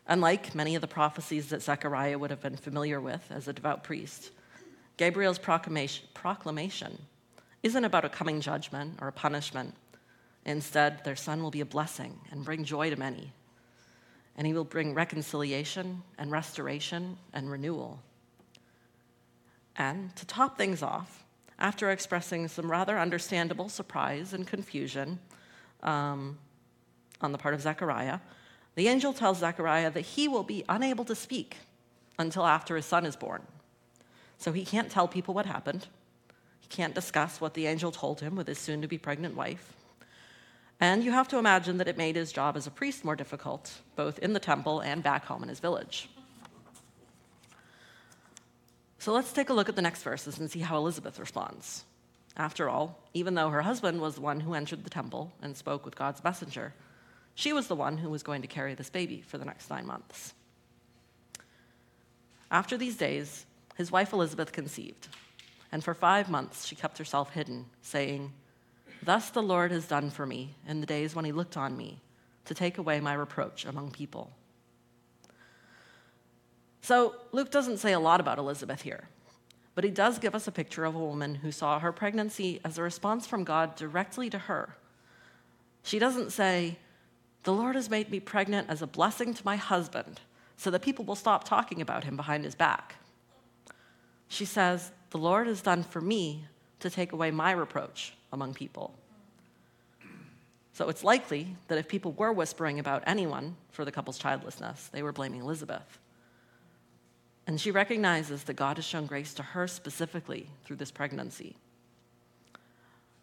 Unlike 0.07 0.55
many 0.55 0.75
of 0.75 0.81
the 0.81 0.89
prophecies 0.89 1.49
that 1.51 1.63
Zechariah 1.63 2.19
would 2.19 2.31
have 2.31 2.41
been 2.41 2.57
familiar 2.57 3.01
with 3.01 3.25
as 3.31 3.47
a 3.47 3.53
devout 3.53 3.85
priest, 3.85 4.31
Gabriel's 4.97 5.39
proclamation, 5.39 6.07
proclamation 6.15 6.99
isn't 7.63 7.85
about 7.85 8.05
a 8.05 8.09
coming 8.09 8.41
judgment 8.41 8.99
or 9.01 9.09
a 9.09 9.13
punishment. 9.13 9.75
Instead, 10.45 11.05
their 11.05 11.17
son 11.17 11.43
will 11.43 11.51
be 11.51 11.61
a 11.61 11.67
blessing 11.67 12.19
and 12.31 12.45
bring 12.45 12.65
joy 12.65 12.91
to 12.91 12.97
many. 12.97 13.33
And 14.37 14.47
he 14.47 14.55
will 14.55 14.65
bring 14.65 14.95
reconciliation 14.95 16.03
and 16.19 16.31
restoration 16.31 17.19
and 17.33 17.51
renewal. 17.51 18.01
And 19.77 20.15
to 20.17 20.27
top 20.27 20.57
things 20.57 20.83
off, 20.83 21.25
after 21.59 21.91
expressing 21.91 22.49
some 22.49 22.71
rather 22.71 22.99
understandable 22.99 23.69
surprise 23.69 24.33
and 24.33 24.47
confusion 24.47 25.19
um, 25.83 26.39
on 27.21 27.33
the 27.33 27.39
part 27.39 27.55
of 27.55 27.61
Zechariah, 27.61 28.19
the 28.81 28.89
angel 28.89 29.13
tells 29.13 29.41
Zechariah 29.41 29.91
that 29.91 30.01
he 30.01 30.27
will 30.27 30.43
be 30.43 30.65
unable 30.67 31.05
to 31.05 31.15
speak 31.15 31.59
until 32.19 32.47
after 32.47 32.77
his 32.77 32.87
son 32.87 33.05
is 33.05 33.15
born. 33.15 33.43
So 34.39 34.53
he 34.53 34.65
can't 34.65 34.91
tell 34.91 35.07
people 35.07 35.35
what 35.35 35.45
happened. 35.45 35.87
He 36.61 36.69
can't 36.69 36.95
discuss 36.95 37.43
what 37.43 37.53
the 37.53 37.67
angel 37.67 37.93
told 37.93 38.23
him 38.23 38.37
with 38.37 38.47
his 38.47 38.59
soon 38.59 38.81
to 38.81 38.89
be 38.89 38.97
pregnant 38.97 39.37
wife. 39.37 39.75
And 40.81 41.05
you 41.05 41.13
have 41.13 41.29
to 41.29 41.37
imagine 41.37 41.77
that 41.77 41.89
it 41.89 41.99
made 41.99 42.17
his 42.17 42.33
job 42.33 42.57
as 42.57 42.67
a 42.67 42.71
priest 42.71 43.05
more 43.05 43.15
difficult, 43.15 43.71
both 43.97 44.19
in 44.21 44.33
the 44.33 44.41
temple 44.41 44.81
and 44.81 45.03
back 45.03 45.27
home 45.27 45.43
in 45.43 45.51
his 45.51 45.61
village. 45.61 46.09
So 48.99 49.13
let's 49.13 49.35
take 49.35 49.51
a 49.51 49.53
look 49.53 49.69
at 49.69 49.77
the 49.77 49.83
next 49.83 50.03
verses 50.03 50.39
and 50.39 50.51
see 50.51 50.61
how 50.61 50.79
Elizabeth 50.79 51.21
responds. 51.21 51.85
After 52.35 52.71
all, 52.71 52.99
even 53.13 53.35
though 53.35 53.51
her 53.51 53.61
husband 53.61 54.01
was 54.01 54.15
the 54.15 54.23
one 54.23 54.41
who 54.41 54.55
entered 54.55 54.85
the 54.85 54.89
temple 54.89 55.33
and 55.43 55.55
spoke 55.55 55.85
with 55.85 55.97
God's 55.97 56.25
messenger, 56.25 56.73
she 57.41 57.53
was 57.53 57.69
the 57.69 57.75
one 57.75 57.97
who 57.99 58.11
was 58.11 58.23
going 58.23 58.43
to 58.43 58.49
carry 58.49 58.75
this 58.75 58.91
baby 58.91 59.23
for 59.27 59.39
the 59.39 59.45
next 59.45 59.71
nine 59.71 59.87
months. 59.87 60.35
After 62.51 62.77
these 62.77 62.97
days, 62.97 63.47
his 63.77 63.91
wife 63.91 64.13
Elizabeth 64.13 64.53
conceived, 64.53 65.09
and 65.73 65.83
for 65.83 65.95
five 65.95 66.29
months 66.29 66.67
she 66.67 66.75
kept 66.75 66.99
herself 66.99 67.33
hidden, 67.33 67.67
saying, 67.81 68.33
Thus 69.03 69.31
the 69.31 69.43
Lord 69.43 69.71
has 69.71 69.87
done 69.87 70.11
for 70.11 70.27
me 70.27 70.55
in 70.69 70.81
the 70.81 70.87
days 70.87 71.15
when 71.15 71.25
he 71.25 71.33
looked 71.33 71.57
on 71.57 71.77
me 71.77 72.01
to 72.45 72.55
take 72.55 72.77
away 72.77 73.01
my 73.01 73.15
reproach 73.15 73.65
among 73.65 73.93
people. 73.93 74.31
So 76.83 77.15
Luke 77.33 77.51
doesn't 77.51 77.79
say 77.79 77.93
a 77.93 78.01
lot 78.01 78.21
about 78.21 78.39
Elizabeth 78.39 78.83
here 78.83 79.09
but 79.75 79.85
he 79.85 79.91
does 79.91 80.19
give 80.19 80.35
us 80.35 80.47
a 80.47 80.53
picture 80.53 80.85
of 80.85 80.95
a 80.95 80.99
woman 80.99 81.37
who 81.37 81.51
saw 81.51 81.79
her 81.79 81.91
pregnancy 81.91 82.61
as 82.65 82.77
a 82.77 82.83
response 82.83 83.27
from 83.27 83.45
God 83.45 83.77
directly 83.77 84.29
to 84.29 84.39
her. 84.39 84.77
She 85.83 85.99
doesn't 85.99 86.33
say, 86.33 86.77
The 87.43 87.53
Lord 87.53 87.75
has 87.75 87.89
made 87.89 88.11
me 88.11 88.21
pregnant 88.21 88.69
as 88.69 88.83
a 88.83 88.87
blessing 88.87 89.35
to 89.35 89.45
my 89.45 89.57
husband 89.57 90.21
so 90.57 90.71
that 90.71 90.83
people 90.83 91.05
will 91.05 91.17
stop 91.17 91.45
talking 91.45 91.81
about 91.81 92.05
him 92.05 92.17
behind 92.17 92.45
his 92.45 92.55
back. 92.55 92.97
She 94.29 94.45
says, 94.45 94.93
The 95.11 95.19
Lord 95.19 95.47
has 95.47 95.63
done 95.63 95.83
for 95.83 96.01
me 96.01 96.45
to 96.81 96.91
take 96.91 97.13
away 97.13 97.31
my 97.31 97.53
reproach 97.53 98.15
among 98.33 98.55
people. 98.55 98.95
So 100.73 100.89
it's 100.89 101.05
likely 101.05 101.57
that 101.69 101.79
if 101.79 101.89
people 101.89 102.13
were 102.13 102.33
whispering 102.33 102.79
about 102.79 103.03
anyone 103.07 103.57
for 103.71 103.85
the 103.85 103.93
couple's 103.93 104.19
childlessness, 104.19 104.89
they 104.93 105.03
were 105.03 105.13
blaming 105.13 105.41
Elizabeth. 105.41 105.99
And 107.47 107.61
she 107.61 107.71
recognizes 107.71 108.45
that 108.45 108.55
God 108.55 108.77
has 108.77 108.85
shown 108.85 109.07
grace 109.07 109.35
to 109.35 109.43
her 109.43 109.67
specifically 109.67 110.47
through 110.65 110.77
this 110.77 110.91
pregnancy. 110.91 111.57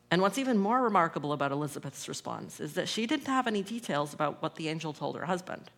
And 0.09 0.21
what's 0.21 0.37
even 0.37 0.57
more 0.57 0.81
remarkable 0.81 1.33
about 1.33 1.51
Elizabeth's 1.51 2.07
response 2.07 2.59
is 2.59 2.73
that 2.73 2.87
she 2.87 3.05
didn't 3.05 3.27
have 3.27 3.45
any 3.45 3.61
details 3.61 4.13
about 4.13 4.41
what 4.41 4.55
the 4.55 4.69
angel 4.69 4.93
told 4.93 5.17
her 5.17 5.25
husband. 5.25 5.69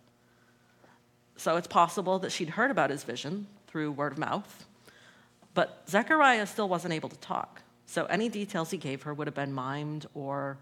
So 1.35 1.55
it's 1.55 1.67
possible 1.67 2.19
that 2.19 2.31
she'd 2.31 2.49
heard 2.49 2.69
about 2.69 2.89
his 2.89 3.03
vision 3.03 3.47
through 3.67 3.91
word 3.91 4.11
of 4.11 4.17
mouth, 4.17 4.67
but 5.53 5.83
Zechariah 5.89 6.45
still 6.45 6.69
wasn't 6.69 6.93
able 6.93 7.09
to 7.09 7.17
talk. 7.17 7.61
So 7.85 8.05
any 8.05 8.29
details 8.29 8.69
he 8.69 8.77
gave 8.77 9.03
her 9.03 9.13
would 9.13 9.25
have 9.25 9.35
been 9.35 9.53
mimed 9.53 10.05
or 10.13 10.57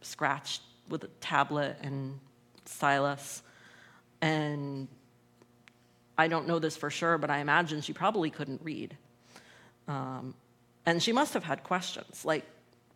scratched 0.00 0.62
with 0.88 1.04
a 1.04 1.08
tablet 1.20 1.76
and 1.82 2.18
stylus. 2.64 3.42
And 4.20 4.88
I 6.16 6.28
don't 6.28 6.46
know 6.46 6.58
this 6.58 6.76
for 6.76 6.88
sure, 6.88 7.18
but 7.18 7.30
I 7.30 7.38
imagine 7.38 7.82
she 7.82 7.92
probably 7.92 8.30
couldn't 8.30 8.62
read. 8.62 8.96
Um, 9.88 10.34
and 10.86 11.02
she 11.02 11.12
must 11.12 11.34
have 11.34 11.44
had 11.44 11.62
questions 11.62 12.24
like, 12.24 12.44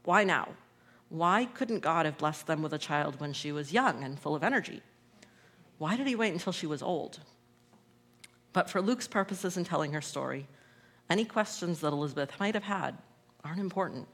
why 0.07 0.25
now? 0.25 0.49
Why 1.09 1.45
couldn't 1.45 1.81
God 1.81 2.07
have 2.07 2.17
blessed 2.17 2.47
them 2.47 2.63
with 2.63 2.73
a 2.73 2.79
child 2.79 3.21
when 3.21 3.33
she 3.33 3.53
was 3.53 3.73
young 3.73 4.03
and 4.03 4.19
full 4.19 4.35
of 4.35 4.43
energy? 4.45 4.81
Why 5.79 5.97
did 5.97 6.07
he 6.07 6.15
wait 6.15 6.33
until 6.33 6.53
she 6.53 6.67
was 6.67 6.81
old? 6.81 7.21
But 8.53 8.71
for 8.71 8.81
Luke's 8.81 9.09
purposes 9.09 9.57
in 9.57 9.65
telling 9.65 9.93
her 9.93 10.01
story, 10.01 10.47
any 11.11 11.25
questions 11.25 11.81
that 11.81 11.93
Elizabeth 11.93 12.39
might 12.41 12.55
have 12.55 12.65
had 12.65 12.97
aren't 13.45 13.61
important. 13.61 14.07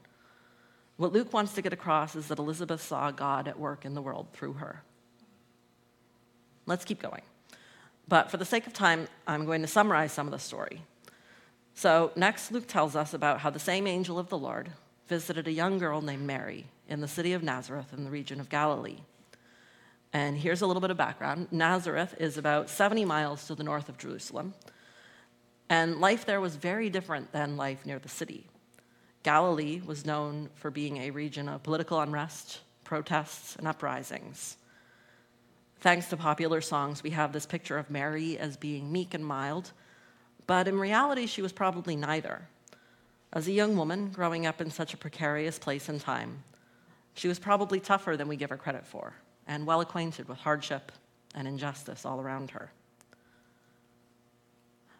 What 0.97 1.13
Luke 1.13 1.31
wants 1.31 1.53
to 1.53 1.61
get 1.61 1.73
across 1.73 2.15
is 2.15 2.27
that 2.27 2.39
Elizabeth 2.39 2.81
saw 2.81 3.11
God 3.11 3.47
at 3.47 3.59
work 3.59 3.85
in 3.85 3.93
the 3.93 4.01
world 4.01 4.27
through 4.33 4.53
her. 4.53 4.83
Let's 6.65 6.85
keep 6.85 7.01
going. 7.01 7.21
But 8.07 8.31
for 8.31 8.37
the 8.37 8.45
sake 8.45 8.67
of 8.67 8.73
time, 8.73 9.07
I'm 9.27 9.45
going 9.45 9.61
to 9.61 9.67
summarize 9.67 10.11
some 10.11 10.27
of 10.27 10.31
the 10.31 10.39
story. 10.39 10.81
So, 11.75 12.11
next, 12.15 12.51
Luke 12.51 12.67
tells 12.67 12.95
us 12.95 13.13
about 13.13 13.39
how 13.39 13.49
the 13.49 13.59
same 13.59 13.87
angel 13.87 14.19
of 14.19 14.29
the 14.29 14.37
Lord 14.37 14.71
visited 15.07 15.47
a 15.47 15.51
young 15.51 15.77
girl 15.77 16.01
named 16.01 16.25
Mary 16.25 16.65
in 16.87 17.01
the 17.01 17.07
city 17.07 17.33
of 17.33 17.43
Nazareth 17.43 17.93
in 17.93 18.03
the 18.03 18.11
region 18.11 18.39
of 18.39 18.49
Galilee. 18.49 18.99
And 20.11 20.37
here's 20.37 20.61
a 20.61 20.67
little 20.67 20.81
bit 20.81 20.91
of 20.91 20.97
background 20.97 21.47
Nazareth 21.51 22.15
is 22.19 22.37
about 22.37 22.69
70 22.69 23.05
miles 23.05 23.47
to 23.47 23.55
the 23.55 23.63
north 23.63 23.89
of 23.89 23.97
Jerusalem, 23.97 24.53
and 25.69 25.99
life 25.99 26.25
there 26.25 26.41
was 26.41 26.55
very 26.55 26.89
different 26.89 27.31
than 27.31 27.57
life 27.57 27.85
near 27.85 27.99
the 27.99 28.09
city. 28.09 28.47
Galilee 29.23 29.81
was 29.85 30.05
known 30.05 30.49
for 30.53 30.69
being 30.69 30.97
a 30.97 31.11
region 31.11 31.47
of 31.47 31.63
political 31.63 31.99
unrest, 31.99 32.59
protests, 32.83 33.55
and 33.55 33.67
uprisings. 33.67 34.57
Thanks 35.79 36.07
to 36.09 36.17
popular 36.17 36.61
songs, 36.61 37.01
we 37.01 37.09
have 37.11 37.33
this 37.33 37.45
picture 37.45 37.77
of 37.77 37.89
Mary 37.89 38.37
as 38.37 38.55
being 38.55 38.91
meek 38.91 39.13
and 39.13 39.25
mild, 39.25 39.71
but 40.45 40.67
in 40.67 40.77
reality, 40.77 41.25
she 41.25 41.41
was 41.41 41.53
probably 41.53 41.95
neither. 41.95 42.47
As 43.33 43.47
a 43.47 43.51
young 43.51 43.75
woman 43.75 44.09
growing 44.09 44.45
up 44.45 44.61
in 44.61 44.69
such 44.69 44.93
a 44.93 44.97
precarious 44.97 45.57
place 45.57 45.89
and 45.89 45.99
time, 45.99 46.43
she 47.15 47.27
was 47.27 47.39
probably 47.39 47.79
tougher 47.79 48.15
than 48.15 48.27
we 48.27 48.35
give 48.35 48.51
her 48.51 48.57
credit 48.57 48.85
for, 48.85 49.15
and 49.47 49.65
well 49.65 49.81
acquainted 49.81 50.29
with 50.29 50.37
hardship 50.37 50.91
and 51.33 51.47
injustice 51.47 52.05
all 52.05 52.21
around 52.21 52.51
her. 52.51 52.71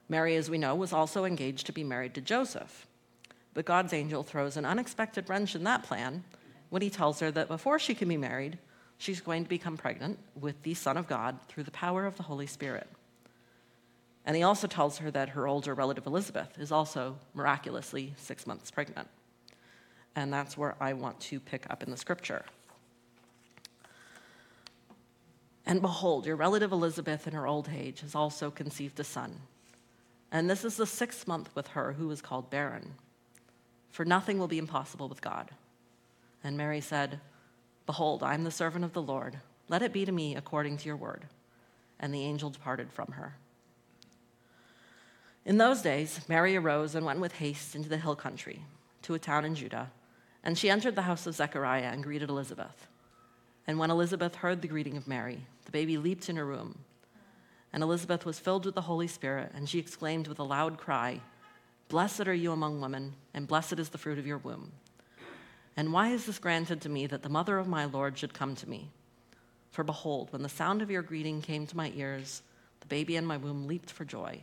Mary, 0.10 0.36
as 0.36 0.50
we 0.50 0.58
know, 0.58 0.74
was 0.74 0.92
also 0.92 1.26
engaged 1.26 1.68
to 1.68 1.72
be 1.72 1.84
married 1.84 2.16
to 2.16 2.22
Joseph. 2.22 2.88
But 3.54 3.66
God's 3.66 3.94
angel 3.94 4.24
throws 4.24 4.58
an 4.58 4.66
unexpected 4.66 5.30
wrench 5.30 5.54
in 5.54 5.64
that 5.66 5.84
plan 5.84 6.24
when 6.72 6.82
he 6.82 6.90
tells 6.90 7.20
her 7.20 7.30
that 7.30 7.48
before 7.48 7.78
she 7.78 7.94
can 7.94 8.10
be 8.10 8.18
married, 8.18 8.58
she's 8.98 9.22
going 9.22 9.44
to 9.44 9.50
become 9.50 9.78
pregnant 9.78 10.18
with 10.40 10.62
the 10.64 10.74
Son 10.74 10.98
of 10.98 11.08
God 11.08 11.38
through 11.48 11.64
the 11.64 11.72
power 11.72 12.08
of 12.08 12.18
the 12.18 12.24
Holy 12.24 12.48
Spirit. 12.48 12.90
And 14.26 14.36
he 14.36 14.44
also 14.44 14.68
tells 14.68 15.00
her 15.00 15.12
that 15.12 15.30
her 15.30 15.48
older 15.48 15.74
relative 15.74 16.08
Elizabeth 16.08 16.58
is 16.58 16.72
also 16.72 17.18
miraculously 17.34 18.14
six 18.18 18.48
months 18.48 18.72
pregnant. 18.72 19.08
And 20.16 20.32
that's 20.32 20.58
where 20.58 20.76
I 20.80 20.94
want 20.94 21.20
to 21.22 21.40
pick 21.40 21.66
up 21.70 21.84
in 21.84 21.92
the 21.92 21.98
scripture. 21.98 22.46
And 25.66 25.82
behold, 25.82 26.26
your 26.26 26.36
relative 26.36 26.72
Elizabeth 26.72 27.28
in 27.28 27.34
her 27.34 27.48
old 27.48 27.70
age 27.74 28.02
has 28.02 28.16
also 28.16 28.52
conceived 28.52 29.00
a 29.00 29.04
son. 29.04 29.40
And 30.32 30.50
this 30.50 30.66
is 30.66 30.78
the 30.78 30.86
sixth 30.86 31.28
month 31.28 31.50
with 31.56 31.70
her 31.70 31.94
who 31.94 32.10
is 32.12 32.22
called 32.22 32.50
barren. 32.50 32.96
For 33.92 34.04
nothing 34.04 34.40
will 34.40 34.48
be 34.48 34.58
impossible 34.58 35.08
with 35.08 35.22
God. 35.22 35.52
And 36.44 36.58
Mary 36.58 36.82
said, 36.82 37.20
Behold, 37.86 38.24
I 38.24 38.34
am 38.34 38.44
the 38.44 38.52
servant 38.52 38.84
of 38.84 38.94
the 38.94 39.02
Lord. 39.02 39.40
Let 39.70 39.82
it 39.82 39.94
be 39.94 40.06
to 40.06 40.12
me 40.12 40.36
according 40.36 40.78
to 40.78 40.86
your 40.86 40.96
word. 40.96 41.26
And 42.00 42.14
the 42.14 42.24
angel 42.24 42.50
departed 42.50 42.92
from 42.92 43.12
her. 43.14 43.36
In 45.46 45.58
those 45.58 45.82
days, 45.82 46.22
Mary 46.30 46.56
arose 46.56 46.96
and 46.96 47.06
went 47.06 47.20
with 47.20 47.34
haste 47.34 47.76
into 47.76 47.90
the 47.90 47.98
hill 47.98 48.16
country, 48.16 48.62
to 49.02 49.14
a 49.14 49.20
town 49.20 49.44
in 49.44 49.56
Judah, 49.56 49.92
and 50.44 50.58
she 50.58 50.70
entered 50.70 50.96
the 50.96 51.02
house 51.02 51.28
of 51.28 51.36
Zechariah 51.36 51.92
and 51.92 52.04
greeted 52.04 52.30
Elizabeth. 52.30 52.88
And 53.68 53.78
when 53.78 53.92
Elizabeth 53.92 54.36
heard 54.36 54.62
the 54.62 54.68
greeting 54.68 54.96
of 54.96 55.08
Mary, 55.08 55.46
the 55.66 55.72
baby 55.72 55.98
leaped 55.98 56.30
in 56.30 56.38
her 56.38 56.46
womb. 56.46 56.80
And 57.74 57.84
Elizabeth 57.84 58.26
was 58.26 58.40
filled 58.40 58.66
with 58.66 58.76
the 58.76 58.82
Holy 58.82 59.08
Spirit, 59.08 59.52
and 59.54 59.68
she 59.68 59.80
exclaimed 59.80 60.28
with 60.28 60.40
a 60.40 60.44
loud 60.44 60.78
cry, 60.78 61.22
Blessed 61.90 62.28
are 62.28 62.34
you 62.34 62.52
among 62.52 62.80
women, 62.80 63.14
and 63.34 63.48
blessed 63.48 63.80
is 63.80 63.90
the 63.90 63.98
fruit 63.98 64.20
of 64.20 64.28
your 64.28 64.38
womb. 64.38 64.72
And 65.76 65.92
why 65.92 66.10
is 66.10 66.26
this 66.26 66.40
granted 66.40 66.82
to 66.82 66.90
me 66.90 67.08
that 67.08 67.24
the 67.24 67.30
mother 67.30 67.58
of 67.58 67.68
my 67.68 67.86
Lord 67.86 68.18
should 68.18 68.34
come 68.34 68.56
to 68.56 68.70
me? 68.70 68.92
For 69.72 69.84
behold, 69.84 70.32
when 70.32 70.44
the 70.44 70.50
sound 70.50 70.82
of 70.82 70.92
your 70.92 71.02
greeting 71.02 71.42
came 71.42 71.66
to 71.68 71.78
my 71.78 71.92
ears, 71.96 72.44
the 72.80 72.88
baby 72.88 73.16
in 73.16 73.26
my 73.26 73.38
womb 73.38 73.68
leaped 73.68 73.90
for 73.90 74.06
joy. 74.06 74.42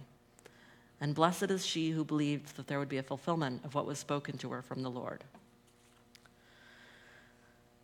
And 1.00 1.14
blessed 1.14 1.50
is 1.50 1.64
she 1.64 1.90
who 1.90 2.04
believed 2.04 2.56
that 2.56 2.66
there 2.66 2.78
would 2.78 2.88
be 2.88 2.98
a 2.98 3.02
fulfillment 3.02 3.64
of 3.64 3.74
what 3.74 3.86
was 3.86 3.98
spoken 3.98 4.36
to 4.38 4.50
her 4.50 4.62
from 4.62 4.82
the 4.82 4.90
Lord. 4.90 5.24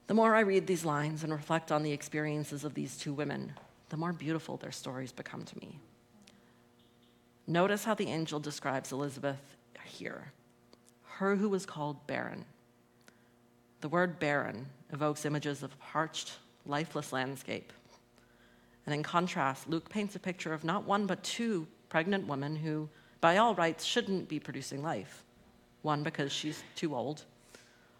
The 0.07 0.14
more 0.14 0.35
I 0.35 0.40
read 0.40 0.66
these 0.66 0.85
lines 0.85 1.24
and 1.24 1.33
reflect 1.33 1.72
on 1.72 1.83
the 1.83 1.92
experiences 1.92 2.62
of 2.62 2.74
these 2.74 2.96
two 2.96 3.12
women, 3.12 3.55
the 3.88 3.96
more 3.96 4.12
beautiful 4.12 4.57
their 4.57 4.72
stories 4.72 5.12
become 5.12 5.42
to 5.44 5.59
me. 5.59 5.79
Notice 7.46 7.85
how 7.85 7.94
the 7.94 8.09
angel 8.09 8.38
describes 8.38 8.92
Elizabeth 8.92 9.57
here 9.87 10.33
her 11.16 11.37
who 11.37 11.48
was 11.48 11.64
called 11.64 12.07
barren. 12.07 12.44
The 13.81 13.88
word 13.88 14.18
barren 14.18 14.66
evokes 14.92 15.24
images 15.24 15.62
of 15.62 15.79
parched, 15.81 16.33
lifeless 16.66 17.11
landscape. 17.11 17.72
And 18.85 18.94
in 18.94 19.02
contrast, 19.02 19.66
Luke 19.68 19.88
paints 19.88 20.14
a 20.14 20.18
picture 20.18 20.52
of 20.52 20.62
not 20.62 20.85
one 20.85 21.07
but 21.07 21.24
two 21.24 21.66
pregnant 21.88 22.26
women 22.26 22.55
who 22.55 22.90
by 23.20 23.38
all 23.38 23.55
rights, 23.55 23.85
shouldn't 23.85 24.29
be 24.29 24.38
producing 24.38 24.83
life. 24.83 25.24
One, 25.83 26.02
because 26.02 26.33
she's 26.33 26.62
too 26.74 26.94
old, 26.94 27.24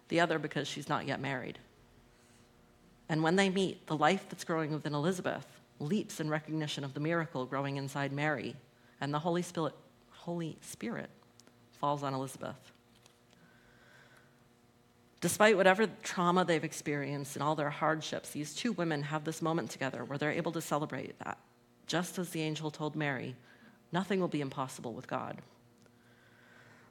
the 0.09 0.19
other, 0.19 0.39
because 0.39 0.67
she's 0.67 0.89
not 0.89 1.07
yet 1.07 1.19
married. 1.19 1.59
And 3.09 3.23
when 3.23 3.35
they 3.35 3.49
meet, 3.49 3.87
the 3.87 3.97
life 3.97 4.25
that's 4.29 4.43
growing 4.43 4.71
within 4.71 4.93
Elizabeth 4.93 5.45
leaps 5.79 6.19
in 6.19 6.29
recognition 6.29 6.83
of 6.83 6.93
the 6.93 6.99
miracle 6.99 7.45
growing 7.45 7.77
inside 7.77 8.11
Mary, 8.11 8.55
and 8.99 9.13
the 9.13 9.19
Holy 9.19 9.41
Spirit, 9.41 9.75
Holy 10.11 10.57
Spirit 10.61 11.09
falls 11.71 12.03
on 12.03 12.13
Elizabeth. 12.13 12.71
Despite 15.19 15.57
whatever 15.57 15.87
trauma 16.03 16.45
they've 16.45 16.63
experienced 16.63 17.35
and 17.35 17.43
all 17.43 17.55
their 17.55 17.69
hardships, 17.69 18.31
these 18.31 18.53
two 18.53 18.71
women 18.73 19.03
have 19.03 19.23
this 19.23 19.41
moment 19.41 19.71
together 19.71 20.03
where 20.03 20.17
they're 20.17 20.31
able 20.31 20.51
to 20.51 20.61
celebrate 20.61 21.17
that, 21.19 21.37
just 21.87 22.19
as 22.19 22.29
the 22.29 22.41
angel 22.41 22.69
told 22.69 22.95
Mary 22.95 23.35
Nothing 23.91 24.19
will 24.19 24.27
be 24.27 24.41
impossible 24.41 24.93
with 24.93 25.07
God. 25.07 25.37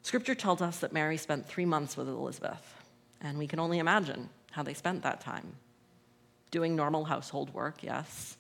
Scripture 0.02 0.34
tells 0.34 0.62
us 0.62 0.78
that 0.78 0.92
Mary 0.92 1.16
spent 1.16 1.46
three 1.46 1.64
months 1.64 1.96
with 1.96 2.08
Elizabeth, 2.08 2.82
and 3.20 3.38
we 3.38 3.46
can 3.46 3.58
only 3.58 3.78
imagine 3.78 4.28
how 4.52 4.62
they 4.62 4.74
spent 4.74 5.02
that 5.02 5.20
time. 5.20 5.54
Doing 6.50 6.76
normal 6.76 7.04
household 7.04 7.52
work, 7.52 7.82
yes, 7.82 8.36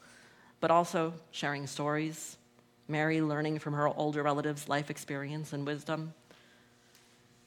but 0.60 0.70
also 0.70 1.12
sharing 1.32 1.66
stories, 1.66 2.36
Mary 2.88 3.20
learning 3.20 3.58
from 3.58 3.74
her 3.74 3.88
older 3.88 4.22
relatives' 4.22 4.68
life 4.68 4.90
experience 4.90 5.52
and 5.52 5.66
wisdom, 5.66 6.14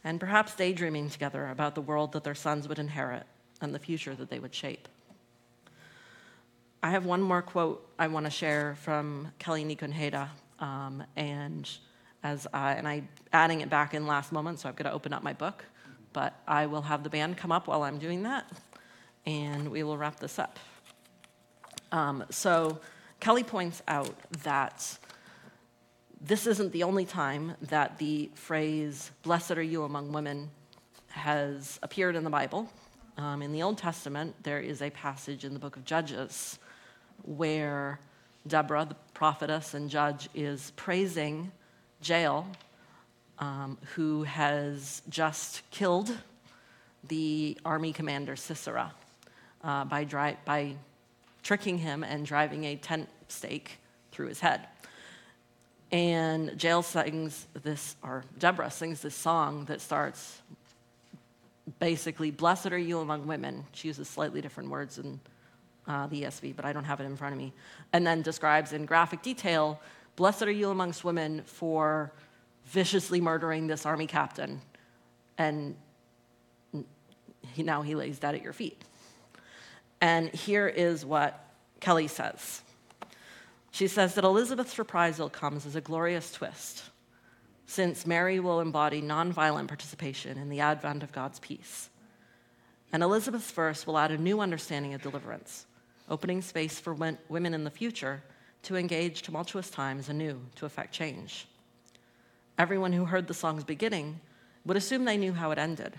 and 0.04 0.20
perhaps 0.20 0.56
daydreaming 0.56 1.10
together 1.10 1.48
about 1.48 1.76
the 1.76 1.82
world 1.82 2.12
that 2.12 2.24
their 2.24 2.36
sons 2.36 2.68
would 2.68 2.80
inherit 2.80 3.26
and 3.62 3.74
the 3.74 3.80
future 3.80 4.16
that 4.16 4.30
they 4.30 4.40
would 4.40 4.54
shape. 4.54 4.88
I 6.82 6.92
have 6.92 7.06
one 7.06 7.22
more 7.22 7.42
quote 7.42 7.86
I 7.98 8.08
want 8.08 8.26
to 8.26 8.30
share 8.30 8.76
from 8.76 9.32
Kelly 9.40 9.66
Nikondeha, 9.66 10.30
um, 10.60 11.04
and 11.16 11.70
as 12.24 12.48
I, 12.54 12.74
and 12.74 12.88
I 12.88 13.04
adding 13.32 13.62
it 13.62 13.70
back 13.70 13.94
in 13.94 14.06
last 14.06 14.32
moment, 14.32 14.60
so 14.60 14.70
I've 14.70 14.76
got 14.76 14.84
to 14.86 14.92
open 14.92 15.14
up 15.14 15.24
my 15.24 15.34
book. 15.34 15.66
But 16.12 16.34
I 16.48 16.66
will 16.66 16.82
have 16.82 17.04
the 17.04 17.10
band 17.10 17.38
come 17.38 17.52
up 17.52 17.68
while 17.68 17.84
I'm 17.84 18.00
doing 18.00 18.24
that, 18.24 18.50
and 19.26 19.70
we 19.70 19.84
will 19.84 19.98
wrap 19.98 20.20
this 20.20 20.40
up. 20.40 20.58
Um, 21.92 22.24
so 22.30 22.80
Kelly 23.20 23.44
points 23.44 23.82
out 23.88 24.16
that 24.44 24.98
this 26.22 26.48
isn't 26.48 26.72
the 26.72 26.84
only 26.84 27.06
time 27.06 27.56
that 27.62 27.98
the 28.00 28.32
phrase 28.34 29.12
"Blessed 29.24 29.52
are 29.52 29.62
you 29.62 29.84
among 29.84 30.12
women" 30.12 30.50
has 31.08 31.80
appeared 31.84 32.16
in 32.16 32.24
the 32.24 32.30
Bible. 32.30 32.70
Um, 33.18 33.42
in 33.42 33.52
the 33.52 33.64
Old 33.64 33.78
Testament, 33.78 34.36
there 34.44 34.60
is 34.60 34.82
a 34.82 34.90
passage 34.90 35.44
in 35.44 35.54
the 35.54 35.60
book 35.60 35.76
of 35.76 35.86
Judges 35.86 36.58
where 37.24 38.00
Deborah, 38.48 38.96
prophetess 39.20 39.74
and 39.74 39.90
judge, 39.90 40.30
is 40.34 40.72
praising 40.78 41.52
Jael, 42.02 42.48
um, 43.40 43.78
who 43.94 44.24
has 44.24 45.02
just 45.10 45.62
killed 45.72 46.16
the 47.10 47.58
army 47.66 47.92
commander 47.92 48.38
Sisera 48.38 48.94
uh, 49.62 49.84
by, 49.84 50.06
dri- 50.06 50.38
by 50.46 50.74
tricking 51.44 51.80
him 51.80 52.02
and 52.02 52.26
driving 52.26 52.64
a 52.64 52.78
tent 52.78 53.10
stake 53.28 53.80
through 54.14 54.28
his 54.28 54.40
head. 54.40 54.66
And 55.92 56.56
Jael 56.64 56.82
sings 56.82 57.46
this, 57.62 57.98
or 58.02 58.24
Deborah 58.38 58.72
sings 58.72 59.02
this 59.02 59.16
song 59.16 59.66
that 59.66 59.82
starts 59.82 60.42
basically, 61.80 62.32
Blessed 62.32 62.72
are 62.72 62.78
you 62.78 63.00
among 63.00 63.28
women. 63.28 63.66
She 63.74 63.90
uses 63.90 64.08
slightly 64.08 64.40
different 64.40 64.70
words 64.70 64.98
in 64.98 65.20
uh, 65.90 66.08
the 66.08 66.24
ESV, 66.24 66.56
but 66.56 66.64
I 66.64 66.72
don't 66.72 66.86
have 66.86 67.02
it 67.02 67.06
in 67.06 67.18
front 67.18 67.34
of 67.34 67.40
me. 67.40 67.52
And 67.92 68.08
then 68.08 68.22
describes 68.22 68.72
in 68.72 68.86
graphic 68.86 69.22
detail 69.22 69.82
Blessed 70.16 70.44
are 70.44 70.52
you 70.52 70.70
amongst 70.70 71.06
women 71.06 71.44
for 71.46 72.12
viciously 72.66 73.22
murdering 73.22 73.68
this 73.68 73.86
army 73.86 74.06
captain. 74.06 74.62
And 75.38 75.78
he, 77.54 77.64
now 77.64 77.82
he 77.84 77.96
lays 77.96 78.20
dead 78.20 78.36
at 78.36 78.44
your 78.44 78.52
feet. 78.52 78.84
And 80.02 80.30
here 80.30 80.68
is 80.68 81.06
what 81.06 81.46
Kelly 81.80 82.08
says. 82.08 82.62
She 83.72 83.88
says 83.88 84.16
that 84.16 84.26
Elizabeth's 84.26 84.78
reprisal 84.78 85.30
comes 85.30 85.66
as 85.66 85.78
a 85.78 85.82
glorious 85.82 86.34
twist, 86.34 86.84
since 87.66 88.06
Mary 88.06 88.42
will 88.42 88.60
embody 88.60 89.02
nonviolent 89.02 89.70
participation 89.70 90.38
in 90.38 90.50
the 90.50 90.60
advent 90.60 91.02
of 91.02 91.14
God's 91.14 91.40
peace. 91.40 91.90
And 92.92 93.04
Elizabeth's 93.04 93.52
verse 93.52 93.88
will 93.88 93.98
add 93.98 94.12
a 94.12 94.18
new 94.18 94.42
understanding 94.42 94.94
of 94.94 95.02
deliverance, 95.02 95.66
opening 96.10 96.42
space 96.42 96.80
for 96.80 96.94
women 96.94 97.54
in 97.54 97.64
the 97.64 97.70
future 97.70 98.24
to 98.64 98.76
engage 98.76 99.22
tumultuous 99.22 99.70
times 99.70 100.10
anew 100.10 100.40
to 100.56 100.66
effect 100.66 100.94
change. 100.94 101.48
Everyone 102.58 102.92
who 102.92 103.06
heard 103.06 103.28
the 103.28 103.34
song's 103.34 103.64
beginning 103.64 104.20
would 104.66 104.78
assume 104.78 105.06
they 105.06 105.18
knew 105.18 105.34
how 105.34 105.52
it 105.52 105.58
ended. 105.58 105.96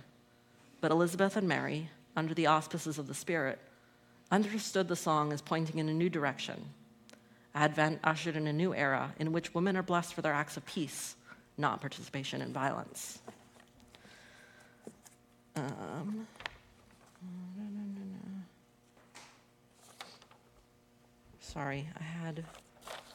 But 0.80 0.90
Elizabeth 0.90 1.36
and 1.36 1.48
Mary, 1.48 1.88
under 2.16 2.34
the 2.34 2.46
auspices 2.46 2.98
of 2.98 3.06
the 3.06 3.14
Spirit, 3.14 3.58
understood 4.30 4.88
the 4.88 4.96
song 4.96 5.32
as 5.32 5.40
pointing 5.40 5.78
in 5.78 5.88
a 5.88 5.94
new 5.94 6.10
direction. 6.10 6.66
Advent 7.54 7.98
ushered 8.04 8.36
in 8.36 8.46
a 8.46 8.52
new 8.52 8.74
era 8.74 9.12
in 9.18 9.32
which 9.32 9.54
women 9.54 9.76
are 9.76 9.82
blessed 9.82 10.14
for 10.14 10.22
their 10.22 10.32
acts 10.32 10.56
of 10.56 10.64
peace, 10.66 11.16
not 11.58 11.80
participation 11.80 12.42
in 12.42 12.52
violence. 12.52 13.18
Um, 15.56 16.26
sorry, 21.50 21.88
I 21.98 22.02
had 22.04 22.44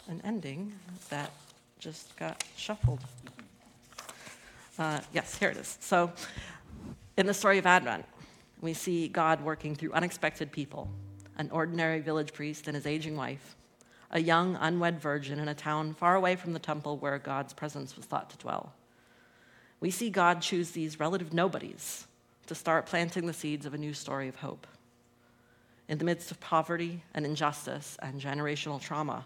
an 0.09 0.21
ending 0.25 0.73
that 1.07 1.31
just 1.79 2.13
got 2.17 2.43
shuffled. 2.57 2.99
Uh, 4.77 4.99
yes, 5.13 5.37
here 5.37 5.49
it 5.51 5.57
is. 5.57 5.77
So, 5.79 6.11
in 7.15 7.27
the 7.27 7.33
story 7.33 7.59
of 7.59 7.65
Advent, 7.65 8.03
we 8.59 8.73
see 8.73 9.07
God 9.07 9.41
working 9.41 9.73
through 9.73 9.93
unexpected 9.93 10.51
people 10.51 10.89
an 11.37 11.49
ordinary 11.51 12.01
village 12.01 12.33
priest 12.33 12.67
and 12.67 12.75
his 12.75 12.85
aging 12.85 13.15
wife, 13.15 13.55
a 14.11 14.19
young, 14.19 14.57
unwed 14.59 14.99
virgin 14.99 15.39
in 15.39 15.47
a 15.47 15.55
town 15.55 15.93
far 15.93 16.15
away 16.15 16.35
from 16.35 16.51
the 16.51 16.59
temple 16.59 16.97
where 16.97 17.17
God's 17.17 17.53
presence 17.53 17.95
was 17.95 18.05
thought 18.05 18.29
to 18.31 18.37
dwell. 18.37 18.73
We 19.79 19.91
see 19.91 20.09
God 20.09 20.41
choose 20.41 20.71
these 20.71 20.99
relative 20.99 21.33
nobodies 21.33 22.07
to 22.47 22.55
start 22.55 22.85
planting 22.85 23.27
the 23.27 23.33
seeds 23.33 23.65
of 23.65 23.73
a 23.73 23.77
new 23.77 23.93
story 23.93 24.27
of 24.27 24.37
hope. 24.37 24.67
In 25.87 25.97
the 25.97 26.05
midst 26.05 26.31
of 26.31 26.39
poverty 26.39 27.03
and 27.13 27.25
injustice 27.25 27.97
and 28.01 28.19
generational 28.19 28.81
trauma, 28.81 29.25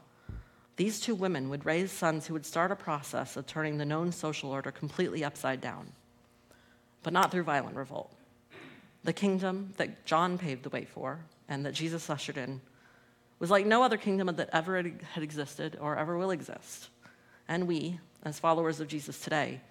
these 0.75 0.99
two 0.99 1.15
women 1.15 1.49
would 1.49 1.65
raise 1.65 1.91
sons 1.91 2.27
who 2.27 2.33
would 2.33 2.45
start 2.45 2.71
a 2.71 2.75
process 2.75 3.35
of 3.37 3.45
turning 3.45 3.77
the 3.77 3.85
known 3.85 4.11
social 4.11 4.51
order 4.51 4.71
completely 4.71 5.23
upside 5.23 5.61
down, 5.61 5.91
but 7.03 7.13
not 7.13 7.31
through 7.31 7.43
violent 7.43 7.75
revolt. 7.75 8.13
The 9.03 9.13
kingdom 9.13 9.73
that 9.77 10.05
John 10.05 10.37
paved 10.37 10.63
the 10.63 10.69
way 10.69 10.85
for 10.85 11.19
and 11.47 11.65
that 11.65 11.73
Jesus 11.73 12.09
ushered 12.09 12.37
in 12.37 12.61
was 13.39 13.49
like 13.49 13.65
no 13.65 13.83
other 13.83 13.97
kingdom 13.97 14.27
that 14.35 14.49
ever 14.51 14.77
had 14.77 15.23
existed 15.23 15.77
or 15.79 15.97
ever 15.97 16.17
will 16.17 16.31
exist. 16.31 16.89
And 17.47 17.67
we, 17.67 17.99
as 18.23 18.37
followers 18.37 18.79
of 18.79 18.87
Jesus 18.89 19.19
today, 19.19 19.61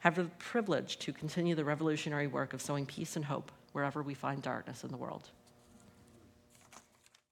have 0.00 0.14
the 0.14 0.24
privilege 0.38 0.98
to 0.98 1.12
continue 1.12 1.54
the 1.54 1.64
revolutionary 1.64 2.26
work 2.26 2.52
of 2.52 2.60
sowing 2.60 2.86
peace 2.86 3.16
and 3.16 3.24
hope 3.24 3.50
wherever 3.72 4.02
we 4.02 4.14
find 4.14 4.42
darkness 4.42 4.84
in 4.84 4.90
the 4.90 4.96
world. 4.96 5.30